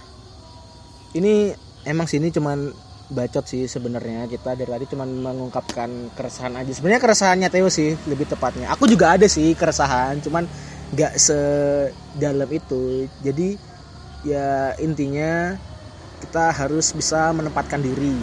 ini 1.14 1.52
emang 1.84 2.08
sini 2.08 2.32
cuman 2.32 2.72
bacot 3.08 3.48
sih 3.48 3.64
sebenarnya 3.72 4.28
kita 4.28 4.60
dari 4.60 4.68
tadi 4.68 4.86
cuman 4.92 5.10
mengungkapkan 5.24 6.12
keresahan 6.12 6.60
aja. 6.60 6.72
Sebenarnya 6.76 7.02
keresahannya 7.04 7.48
Theo 7.48 7.72
sih 7.72 7.96
lebih 8.08 8.28
tepatnya. 8.28 8.68
Aku 8.76 8.84
juga 8.84 9.16
ada 9.16 9.28
sih 9.32 9.56
keresahan, 9.56 10.20
cuman 10.20 10.44
nggak 10.92 11.14
sedalam 11.16 12.50
itu. 12.52 13.08
Jadi 13.24 13.56
ya 14.28 14.76
intinya 14.84 15.56
kita 16.20 16.52
harus 16.52 16.92
bisa 16.92 17.32
menempatkan 17.32 17.80
diri. 17.80 18.16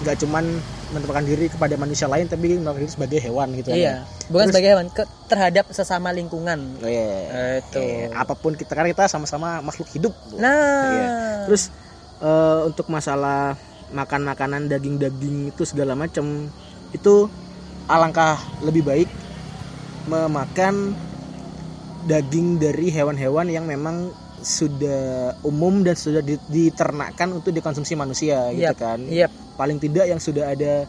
Nggak 0.00 0.24
cuman 0.24 0.44
menempatkan 0.88 1.24
diri 1.24 1.46
kepada 1.46 1.74
manusia 1.74 2.06
lain 2.06 2.24
tapi 2.24 2.54
menempatkan 2.54 2.80
diri 2.80 2.92
sebagai 2.92 3.18
hewan 3.20 3.48
gitu 3.54 3.68
kan 3.68 3.76
ya. 3.76 3.82
iya 3.82 3.94
bukan 4.26 4.34
Terus- 4.40 4.50
sebagai 4.52 4.70
hewan 4.70 4.86
ke- 4.88 5.10
terhadap 5.26 5.64
sesama 5.70 6.08
lingkungan 6.10 6.58
Oh, 6.78 6.86
iya. 6.86 7.58
Itu. 7.58 7.78
Iya, 7.78 8.14
apa 8.14 8.32
pun 8.32 8.52
kita 8.52 8.70
karena 8.70 8.90
kita 8.90 9.04
sama-sama 9.06 9.58
makhluk 9.60 9.88
hidup. 9.90 10.14
nah 10.36 10.86
Iya. 10.88 11.08
Terus 11.46 11.62
eh, 12.18 12.60
untuk 12.64 12.86
masalah 12.86 13.58
makan 13.88 14.22
makanan 14.24 14.66
daging-daging 14.66 15.50
itu 15.50 15.62
segala 15.62 15.94
macam 15.94 16.50
itu 16.90 17.14
alangkah 17.86 18.34
lebih 18.60 18.82
baik 18.82 19.10
memakan 20.04 20.94
daging 22.04 22.56
dari 22.56 22.88
hewan-hewan 22.88 23.46
yang 23.46 23.64
memang 23.64 24.10
sudah 24.38 25.34
umum 25.42 25.82
dan 25.82 25.94
sudah 25.94 26.18
di- 26.20 26.38
diternakkan 26.46 27.30
untuk 27.32 27.50
dikonsumsi 27.50 27.94
manusia 27.94 28.50
gitu 28.52 28.62
Yap, 28.64 28.76
kan 28.76 28.98
Yep. 29.02 29.30
Paling 29.56 29.76
tidak 29.76 30.04
yang 30.04 30.18
sudah 30.18 30.46
ada 30.48 30.84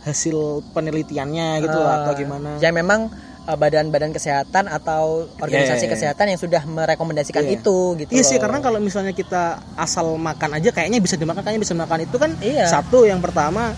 hasil 0.00 0.36
penelitiannya 0.72 1.48
gitu 1.60 1.76
lah 1.76 1.94
atau 2.00 2.12
Eh, 2.14 2.18
gimana 2.18 2.50
Yang 2.56 2.74
memang 2.76 3.00
eh, 3.44 3.54
badan-badan 3.54 4.10
kesehatan 4.10 4.64
atau 4.66 5.26
organisasi 5.36 5.84
Yeah. 5.84 5.92
kesehatan 5.92 6.26
yang 6.28 6.38
sudah 6.38 6.62
merekomendasikan 6.64 7.42
Yeah. 7.42 7.56
itu 7.56 7.76
gitu. 7.98 8.10
Iya 8.10 8.22
sih 8.22 8.36
loh. 8.36 8.46
karena 8.46 8.58
kalau 8.60 8.78
misalnya 8.78 9.10
kita 9.10 9.42
asal 9.74 10.14
makan 10.16 10.54
aja 10.54 10.70
kayaknya 10.70 10.98
bisa 10.98 11.14
dimakan 11.14 11.42
kayaknya 11.42 11.62
bisa 11.62 11.74
makan 11.74 11.98
itu 12.00 12.16
kan 12.16 12.30
Iya. 12.38 12.70
satu 12.70 13.04
yang 13.04 13.18
pertama 13.18 13.74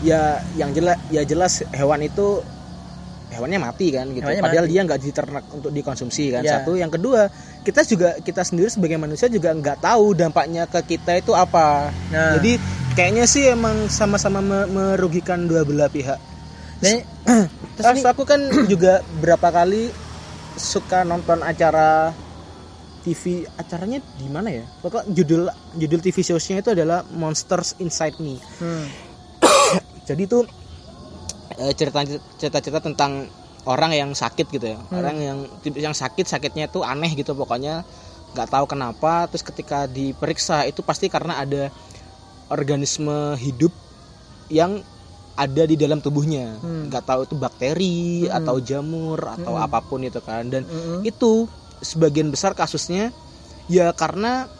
ya 0.00 0.40
yang 0.54 0.72
jelas 0.72 0.96
ya 1.08 1.20
jelas 1.22 1.60
hewan 1.70 2.00
itu 2.00 2.40
hewannya 3.30 3.60
mati 3.60 3.92
kan 3.92 4.08
gitu 4.08 4.24
Hewannya 4.24 4.42
padahal 4.42 4.64
mati. 4.64 4.72
dia 4.72 4.80
nggak 4.82 5.00
diternak 5.00 5.44
untuk 5.52 5.70
dikonsumsi 5.70 6.24
kan 6.30 6.42
Iya. 6.42 6.52
satu 6.56 6.74
yang 6.74 6.88
kedua 6.88 7.30
kita 7.60 7.84
juga 7.84 8.16
kita 8.18 8.42
sendiri 8.42 8.66
sebagai 8.66 8.96
manusia 8.96 9.28
juga 9.28 9.52
nggak 9.52 9.78
tahu 9.78 10.14
dampaknya 10.14 10.64
ke 10.64 10.80
kita 10.88 11.14
itu 11.16 11.30
apa 11.30 11.92
Nah. 12.08 12.34
jadi 12.34 12.58
kayaknya 12.94 13.24
sih 13.24 13.48
emang 13.48 13.86
sama-sama 13.86 14.42
me- 14.42 14.68
merugikan 14.68 15.46
dua 15.46 15.62
belah 15.62 15.90
pihak 15.90 16.18
Dan- 16.80 17.04
terus 17.76 18.00
nih, 18.00 18.04
aku 18.04 18.22
kan 18.24 18.40
juga 18.72 19.04
berapa 19.20 19.48
kali 19.52 19.92
suka 20.56 21.04
nonton 21.06 21.40
acara 21.40 22.12
TV 23.00 23.48
acaranya 23.56 24.04
di 24.20 24.28
mana 24.28 24.52
ya? 24.52 24.64
Pokok 24.84 25.08
judul 25.08 25.48
judul 25.72 26.00
TV 26.04 26.20
show-nya 26.20 26.60
itu 26.60 26.76
adalah 26.76 27.00
Monsters 27.08 27.80
Inside 27.80 28.20
Me. 28.20 28.36
hmm, 28.36 28.84
Jadi 30.08 30.22
itu 30.28 30.44
eh, 31.56 31.72
cerita 31.72 32.04
cerita-cerita 32.36 32.84
tentang 32.84 33.24
orang 33.64 33.96
yang 33.96 34.10
sakit 34.12 34.52
gitu 34.52 34.76
ya. 34.76 34.78
Orang 34.92 35.16
yang 35.16 35.38
yang 35.80 35.96
sakit 35.96 36.28
sakitnya 36.28 36.68
itu 36.68 36.84
aneh 36.84 37.08
gitu 37.16 37.32
pokoknya 37.32 37.88
nggak 38.36 38.48
tahu 38.52 38.68
kenapa. 38.68 39.24
Terus 39.32 39.48
ketika 39.48 39.88
diperiksa 39.88 40.68
itu 40.68 40.84
pasti 40.84 41.08
karena 41.08 41.40
ada 41.40 41.72
organisme 42.50 43.38
hidup 43.38 43.70
yang 44.50 44.82
ada 45.38 45.62
di 45.64 45.78
dalam 45.78 46.02
tubuhnya. 46.02 46.58
Hmm. 46.60 46.90
Nggak 46.90 47.04
tahu 47.06 47.20
itu 47.24 47.34
bakteri 47.38 48.28
Hmm. 48.28 48.36
atau 48.42 48.56
jamur 48.60 49.18
atau 49.24 49.56
Hmm. 49.56 49.64
apa 49.64 49.78
pun 49.80 50.02
itu 50.02 50.20
kan. 50.20 50.44
Dan 50.50 50.66
mm-mm. 50.66 51.06
itu 51.06 51.48
sebagian 51.80 52.28
besar 52.28 52.52
kasusnya 52.52 53.08
ya 53.64 53.88
karena 53.96 54.50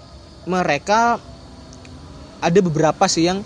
mereka 0.49 1.21
ada 2.41 2.59
beberapa 2.65 3.05
sih 3.05 3.29
yang 3.29 3.45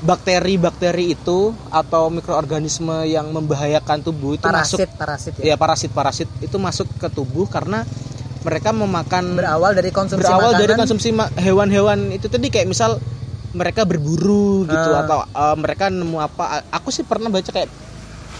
bakteri-bakteri 0.00 1.12
itu 1.12 1.52
atau 1.68 2.08
mikroorganisme 2.08 3.04
yang 3.04 3.28
membahayakan 3.32 4.00
tubuh 4.00 4.36
itu 4.36 4.44
masuk 4.48 4.80
parasit, 4.84 4.90
parasit 4.96 5.32
ya. 5.40 5.52
ya 5.52 5.54
parasit-parasit 5.56 6.28
itu 6.40 6.56
masuk 6.56 6.88
ke 6.96 7.08
tubuh 7.12 7.44
karena 7.44 7.84
mereka 8.40 8.72
memakan 8.72 9.36
Berawal 9.36 9.76
dari 9.76 9.92
konsumsi 9.92 10.24
berawal 10.24 10.56
makanan. 10.56 10.60
dari 10.64 10.72
konsumsi 10.76 11.08
hewan-hewan 11.36 11.98
itu 12.16 12.32
tadi 12.32 12.48
kayak 12.48 12.68
misal 12.68 12.96
mereka 13.50 13.82
berburu 13.82 14.62
gitu 14.62 14.90
Ah. 14.90 15.02
atau 15.02 15.18
uh, 15.26 15.56
mereka 15.56 15.88
nemu 15.88 16.18
apa 16.18 16.62
aku 16.70 16.88
sih 16.88 17.02
pernah 17.02 17.26
baca 17.26 17.46
kayak 17.46 17.70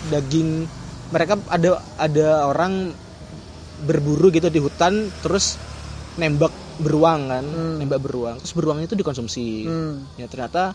daging 0.08 0.64
mereka 1.10 1.34
ada 1.46 1.68
ada 1.96 2.28
orang 2.46 2.94
berburu 3.80 4.28
gitu 4.28 4.46
di 4.46 4.58
hutan 4.58 4.92
terus 5.18 5.58
nembak 6.14 6.52
beruang 6.78 7.28
kan 7.28 7.44
Hmm. 7.44 7.76
nembak 7.76 8.00
beruang 8.00 8.38
terus 8.38 8.52
beruang 8.52 8.78
itu 8.78 8.94
dikonsumsi 8.94 9.48
Hmm. 9.64 10.06
ya 10.14 10.26
ternyata 10.26 10.72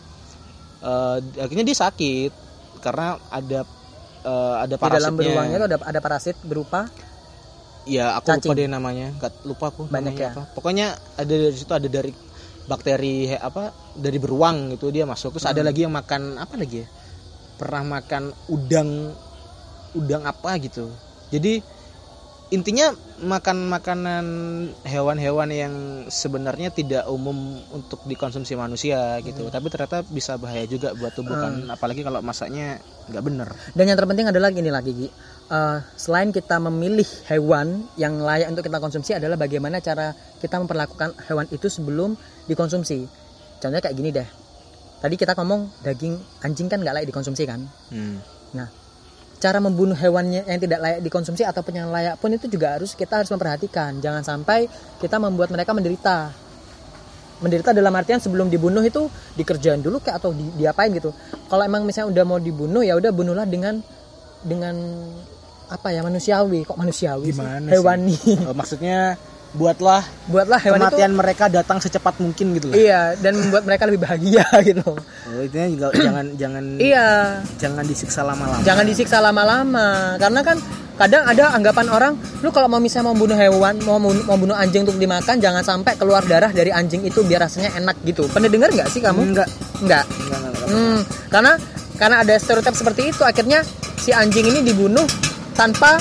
uh, 0.81 1.17
akhirnya 1.37 1.63
dia 1.63 1.77
sakit 1.77 2.31
karena 2.79 3.15
ada 3.29 3.63
uh, 4.21 4.55
ada 4.59 4.75
Di 4.75 4.81
dalam 4.81 5.15
parasitnya 5.15 5.15
beruangnya 5.15 5.57
itu 5.57 5.65
ada 5.65 5.77
ada 5.81 5.99
parasit 5.99 6.37
berupa 6.41 6.91
ya 7.85 8.17
aku 8.17 8.27
Cacing. 8.27 8.49
lupa 8.49 8.53
deh 8.55 8.67
namanya 8.67 9.07
nggak 9.15 9.33
lupa 9.43 9.65
aku 9.69 9.85
Banyak 9.87 10.13
ya? 10.13 10.31
apa 10.33 10.43
pokoknya 10.51 10.87
ada 11.15 11.29
dari 11.31 11.55
situ 11.55 11.69
ada 11.69 11.87
dari 11.87 12.11
bakteri 12.65 13.33
apa 13.33 13.73
dari 13.95 14.17
beruang 14.17 14.73
itu 14.73 14.89
dia 14.89 15.05
masuk. 15.05 15.37
Terus 15.37 15.47
ada 15.49 15.61
Hmm. 15.61 15.69
lagi 15.69 15.79
yang 15.85 15.93
makan 15.93 16.21
apa 16.41 16.53
lagi 16.57 16.83
ya? 16.83 16.87
Pernah 17.55 17.83
makan 18.01 18.23
udang 18.51 18.89
udang 19.95 20.23
apa 20.27 20.59
gitu. 20.59 20.91
Jadi 21.31 21.63
intinya 22.53 22.93
makan 23.25 23.71
makanan 23.73 24.25
hewan-hewan 24.85 25.49
yang 25.49 25.73
sebenarnya 26.11 26.69
tidak 26.69 27.09
umum 27.09 27.57
untuk 27.73 28.03
dikonsumsi 28.05 28.53
manusia 28.53 29.17
gitu. 29.23 29.49
Tapi 29.49 29.65
ternyata 29.71 30.03
bisa 30.05 30.37
bahaya 30.37 30.67
juga 30.69 30.93
buat 30.93 31.15
tubuh 31.15 31.33
kan. 31.33 31.65
Apalagi 31.71 32.05
kalau 32.05 32.21
masaknya 32.21 32.77
nggak 33.09 33.23
bener. 33.23 33.49
Dan 33.73 33.89
yang 33.89 33.97
terpenting 33.97 34.29
adalah 34.29 34.51
gini 34.53 34.69
lagi, 34.69 34.91
Gi. 34.93 35.09
Eh, 35.45 35.77
selain 35.97 36.29
kita 36.33 36.57
memilih 36.57 37.05
hewan 37.29 37.85
yang 37.97 38.17
layak 38.17 38.49
untuk 38.49 38.65
kita 38.65 38.81
konsumsi 38.81 39.13
adalah 39.13 39.37
bagaimana 39.37 39.77
cara 39.81 40.13
kita 40.41 40.57
memperlakukan 40.61 41.13
hewan 41.29 41.45
itu 41.53 41.69
sebelum 41.69 42.17
dikonsumsi. 42.49 43.05
Contohnya 43.59 43.81
kayak 43.81 43.95
gini 43.97 44.09
deh. 44.13 44.27
Tadi 45.01 45.15
kita 45.19 45.37
ngomong 45.37 45.85
daging 45.85 46.15
anjing 46.41 46.67
kan 46.71 46.81
nggak 46.81 46.95
layak 47.01 47.07
dikonsumsi 47.09 47.43
kan. 47.45 47.61
Hmm. 47.91 48.17
Nah, 48.55 48.67
cara 49.37 49.59
membunuh 49.59 49.93
hewannya 49.93 50.47
yang 50.47 50.59
tidak 50.61 50.79
layak 50.81 50.99
dikonsumsi 51.03 51.43
ataupun 51.43 51.73
yang 51.75 51.89
layak 51.91 52.17
pun 52.17 52.31
itu 52.31 52.47
juga 52.49 52.79
harus 52.79 52.95
kita 52.95 53.21
harus 53.21 53.29
memperhatikan. 53.29 53.99
Jangan 53.99 54.23
sampai 54.23 54.65
kita 54.97 55.19
membuat 55.21 55.51
mereka 55.51 55.75
menderita. 55.75 56.31
Menderita 57.35 57.75
dalam 57.75 57.91
artian 57.91 58.23
sebelum 58.23 58.47
dibunuh 58.47 58.79
itu 58.79 59.11
dikerjain 59.35 59.83
dulu 59.83 59.99
kayak 59.99 60.23
atau 60.23 60.31
di, 60.31 60.47
diapain 60.55 60.87
gitu. 60.95 61.11
Kalau 61.51 61.61
emang 61.67 61.83
misalnya 61.83 62.15
udah 62.15 62.23
mau 62.23 62.39
dibunuh 62.39 62.79
ya 62.79 62.95
udah 62.95 63.11
bunuhlah 63.11 63.43
dengan 63.43 63.83
dengan 64.39 64.75
apa 65.65 65.89
ya 65.91 66.05
manusiawi 66.05 66.63
kok 66.63 66.77
manusiawi 66.77 67.33
sih? 67.33 67.41
Gimana 67.41 67.67
sih? 67.67 67.73
hewani 67.75 68.17
Eh, 68.23 68.55
maksudnya 68.55 68.97
buatlah 69.55 70.03
buatlah 70.27 70.59
hewan 70.59 70.79
kematian 70.79 71.11
mereka 71.15 71.45
datang 71.47 71.79
secepat 71.79 72.19
mungkin 72.19 72.53
gitu 72.53 72.67
itu 72.67 72.67
lah. 72.69 72.75
iya 72.75 73.01
dan 73.15 73.35
membuat 73.35 73.63
mereka 73.63 73.83
lebih 73.87 74.03
bahagia 74.03 74.45
gitu 74.67 74.83
Oh, 75.25 75.41
intinya 75.41 75.67
juga 75.67 75.87
jangan 76.05 76.25
jangan 76.35 76.63
iya 76.77 77.39
jangan 77.57 77.83
disiksa 77.83 78.21
lama-lama. 78.21 78.61
jangan 78.61 78.85
disiksa 78.85 79.17
lama-lama 79.19 79.87
karena 80.15 80.41
kan 80.43 80.57
kadang 80.95 81.23
ada 81.27 81.51
anggapan 81.51 81.87
orang 81.91 82.13
lu 82.39 82.49
kalau 82.49 82.67
mau 82.67 82.79
misalnya 82.79 83.11
mau 83.11 83.17
bunuh 83.17 83.35
hewan 83.35 83.75
mau 83.83 83.99
mau 83.99 84.15
mau 84.15 84.37
bunuh 84.37 84.55
anjing 84.55 84.87
untuk 84.87 84.95
dimakan 84.95 85.39
jangan 85.39 85.59
sampai 85.59 85.95
keluar 85.95 86.23
darah 86.23 86.51
dari 86.51 86.71
anjing 86.71 87.03
itu 87.03 87.19
biar 87.19 87.43
rasanya 87.43 87.75
enak 87.75 87.99
gitu 88.03 88.27
pernah 88.31 88.47
dengar 88.47 88.71
nggak 88.71 88.87
sih 88.87 89.03
kamu 89.03 89.35
Enggak. 89.35 89.47
nggak 89.83 90.03
Enggak, 90.07 90.39
enggak, 90.39 90.51
enggak. 90.55 90.67
Hmm, 90.71 90.99
karena 91.27 91.51
karena 91.95 92.15
ada 92.23 92.33
stereotip 92.39 92.75
seperti 92.75 93.11
itu 93.11 93.23
akhirnya 93.23 93.59
si 93.99 94.15
anjing 94.15 94.47
ini 94.47 94.63
dibunuh 94.63 95.03
tanpa 95.51 95.99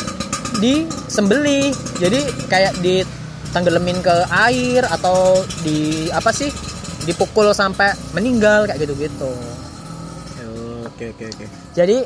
disembelih 0.59 1.75
jadi 1.99 2.21
kayak 2.47 2.73
ditenggelamin 3.55 4.03
ke 4.03 4.11
air 4.35 4.83
atau 4.83 5.39
di 5.63 6.11
apa 6.11 6.35
sih 6.35 6.51
dipukul 7.07 7.55
sampai 7.55 7.95
meninggal 8.11 8.67
kayak 8.67 8.83
gitu 8.83 8.99
gitu 8.99 9.31
Oh, 10.43 10.83
Oke 10.85 11.15
oke 11.15 11.23
oke. 11.25 11.47
jadi 11.71 12.03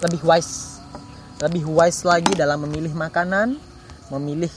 lebih 0.00 0.24
wise 0.24 0.80
lebih 1.36 1.68
wise 1.68 2.00
lagi 2.00 2.32
dalam 2.32 2.64
memilih 2.64 2.96
makanan 2.96 3.60
memilih 4.08 4.48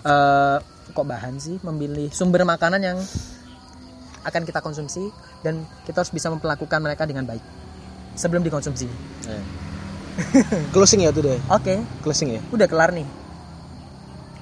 eh, 0.00 0.56
kok 0.88 1.02
bahan 1.02 1.34
sih 1.36 1.58
memilih 1.60 2.14
sumber 2.14 2.46
makanan 2.46 2.78
yang 2.78 2.98
akan 4.22 4.42
kita 4.42 4.62
konsumsi 4.62 5.10
dan 5.42 5.66
kita 5.82 5.98
harus 5.98 6.14
bisa 6.14 6.30
memperlakukan 6.30 6.78
mereka 6.78 7.10
dengan 7.10 7.26
baik 7.26 7.42
sebelum 8.14 8.46
dikonsumsi 8.46 8.86
Eh. 9.26 9.44
Closing 10.70 11.02
ya 11.02 11.10
tuh 11.10 11.26
deh. 11.26 11.38
oke 11.50 11.74
Closing 12.00 12.38
ya. 12.38 12.40
udah 12.48 12.70
kelar 12.70 12.94
nih 12.94 13.06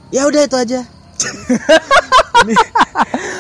Ya 0.07 0.23
udah 0.23 0.45
itu 0.45 0.55
aja. 0.55 0.85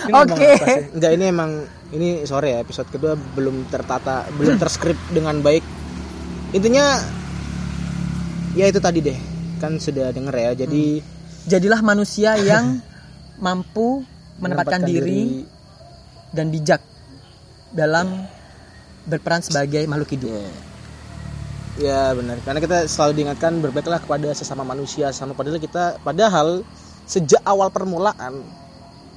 Oke. 0.07 0.49
sih? 0.63 0.81
Enggak 0.97 1.11
ini 1.17 1.25
emang 1.29 1.51
ini 1.93 2.09
sore 2.25 2.57
ya 2.57 2.59
episode 2.63 2.89
kedua 2.91 3.15
belum 3.15 3.69
tertata, 3.69 4.27
belum 4.37 4.57
terskrip 4.63 4.97
dengan 5.13 5.41
baik. 5.43 5.63
Intinya 6.57 7.01
ya 8.57 8.67
itu 8.71 8.81
tadi 8.81 9.05
deh. 9.05 9.19
Kan 9.61 9.81
sudah 9.81 10.13
denger 10.13 10.35
ya. 10.35 10.51
Jadi 10.67 11.01
jadilah 11.47 11.81
manusia 11.85 12.37
yang 12.51 12.81
mampu 13.41 14.05
menempatkan 14.37 14.85
diri, 14.85 15.49
dan 16.37 16.53
bijak 16.53 16.85
dalam 17.73 18.29
berperan 19.09 19.41
sebagai 19.41 19.85
makhluk 19.89 20.13
hidup 20.13 20.29
Ya. 20.33 20.53
Ya 21.77 22.03
benar. 22.17 22.41
Karena 22.41 22.61
kita 22.65 22.89
selalu 22.89 23.13
diingatkan 23.21 23.61
berbaiklah 23.61 24.01
kepada 24.01 24.33
sesama 24.33 24.65
manusia 24.65 25.13
sama 25.13 25.37
padahal 25.37 25.61
kita 25.61 26.01
padahal 26.01 26.65
sejak 27.07 27.41
awal 27.43 27.71
permulaan 27.71 28.43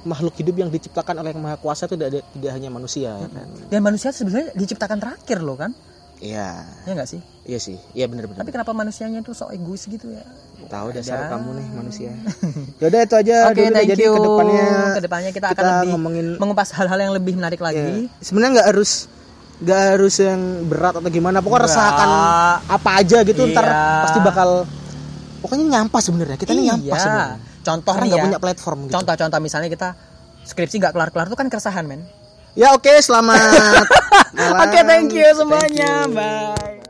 makhluk 0.00 0.32
hidup 0.34 0.56
yang 0.56 0.68
diciptakan 0.68 1.12
oleh 1.16 1.30
yang 1.30 1.40
Maha 1.40 1.56
Kuasa 1.56 1.84
itu 1.84 1.94
tidak 1.94 2.24
tidak 2.24 2.52
hanya 2.52 2.68
manusia 2.68 3.12
ya 3.12 3.28
kan. 3.28 3.48
dan 3.68 3.80
manusia 3.80 4.08
sebenarnya 4.08 4.54
diciptakan 4.54 4.96
terakhir 4.96 5.38
loh 5.40 5.54
kan 5.54 5.74
Iya. 6.16 6.68
ya 6.84 6.92
nggak 6.92 7.08
sih 7.08 7.20
Iya 7.42 7.56
sih. 7.58 7.76
Iya 7.90 8.04
benar 8.06 8.24
benar. 8.24 8.38
tapi 8.38 8.50
kenapa 8.50 8.70
manusianya 8.70 9.20
tuh 9.20 9.32
sok 9.32 9.50
egois 9.50 9.82
gitu 9.82 10.08
ya 10.08 10.20
Tahu 10.62 10.92
dasar 10.92 11.16
Ada. 11.18 11.32
kamu 11.34 11.48
nih 11.56 11.66
manusia. 11.72 12.12
Ya 12.80 12.86
udah 12.86 13.00
itu 13.02 13.14
aja 13.16 13.36
Oke, 13.48 13.64
thank 13.66 13.88
Jadi 13.88 14.04
you. 14.04 14.12
ke 14.12 14.20
depannya 14.22 14.64
Ke 14.90 15.00
depannya 15.02 15.30
kita 15.30 15.46
akan 15.48 15.56
kita 15.56 15.72
lebih 15.74 15.88
ngomongin 15.90 16.26
mengupas 16.36 16.68
hal-hal 16.70 16.98
yang 16.98 17.12
lebih 17.12 17.34
menarik 17.34 17.58
lagi. 17.58 18.06
sebenarnya 18.18 18.52
nggak 18.54 18.68
harus 18.70 18.90
nggak 19.58 19.80
harus 19.90 20.14
yang 20.16 20.40
berat 20.64 20.94
atau 20.94 21.10
gimana 21.10 21.38
pokoknya 21.38 21.60
Nggak. 21.62 21.72
resakan 21.72 22.08
apa 22.70 22.90
aja 22.94 23.18
gitu 23.22 23.40
ntar 23.50 23.64
Iya. 23.66 23.84
pasti 24.04 24.18
bakal 24.22 24.48
pokoknya 25.38 25.64
nyampah 25.70 26.00
sebenarnya 26.00 26.36
kita 26.36 26.50
ini 26.50 26.62
nyampah 26.66 26.84
Iya. 26.86 27.02
sebenarnya 27.02 27.36
Contoh 27.60 27.92
karena 27.92 28.06
nggak 28.08 28.20
ya. 28.20 28.26
punya 28.26 28.40
platform 28.40 28.78
gitu 28.88 28.92
Contoh-contoh 28.96 29.40
misalnya 29.40 29.68
kita 29.68 29.88
skripsi 30.44 30.76
nggak 30.80 30.92
kelar-kelar 30.96 31.26
itu 31.28 31.36
kan 31.36 31.46
keresahan 31.48 31.84
men. 31.84 32.02
ya 32.58 32.74
oke 32.74 32.90
selamat 32.98 33.38
malam. 34.34 34.58
Oke, 34.66 34.80
thank 34.82 35.14
you 35.14 35.22
Thank 35.22 35.38
semuanya. 35.38 35.90
you. 36.06 36.14
Bye. 36.14 36.89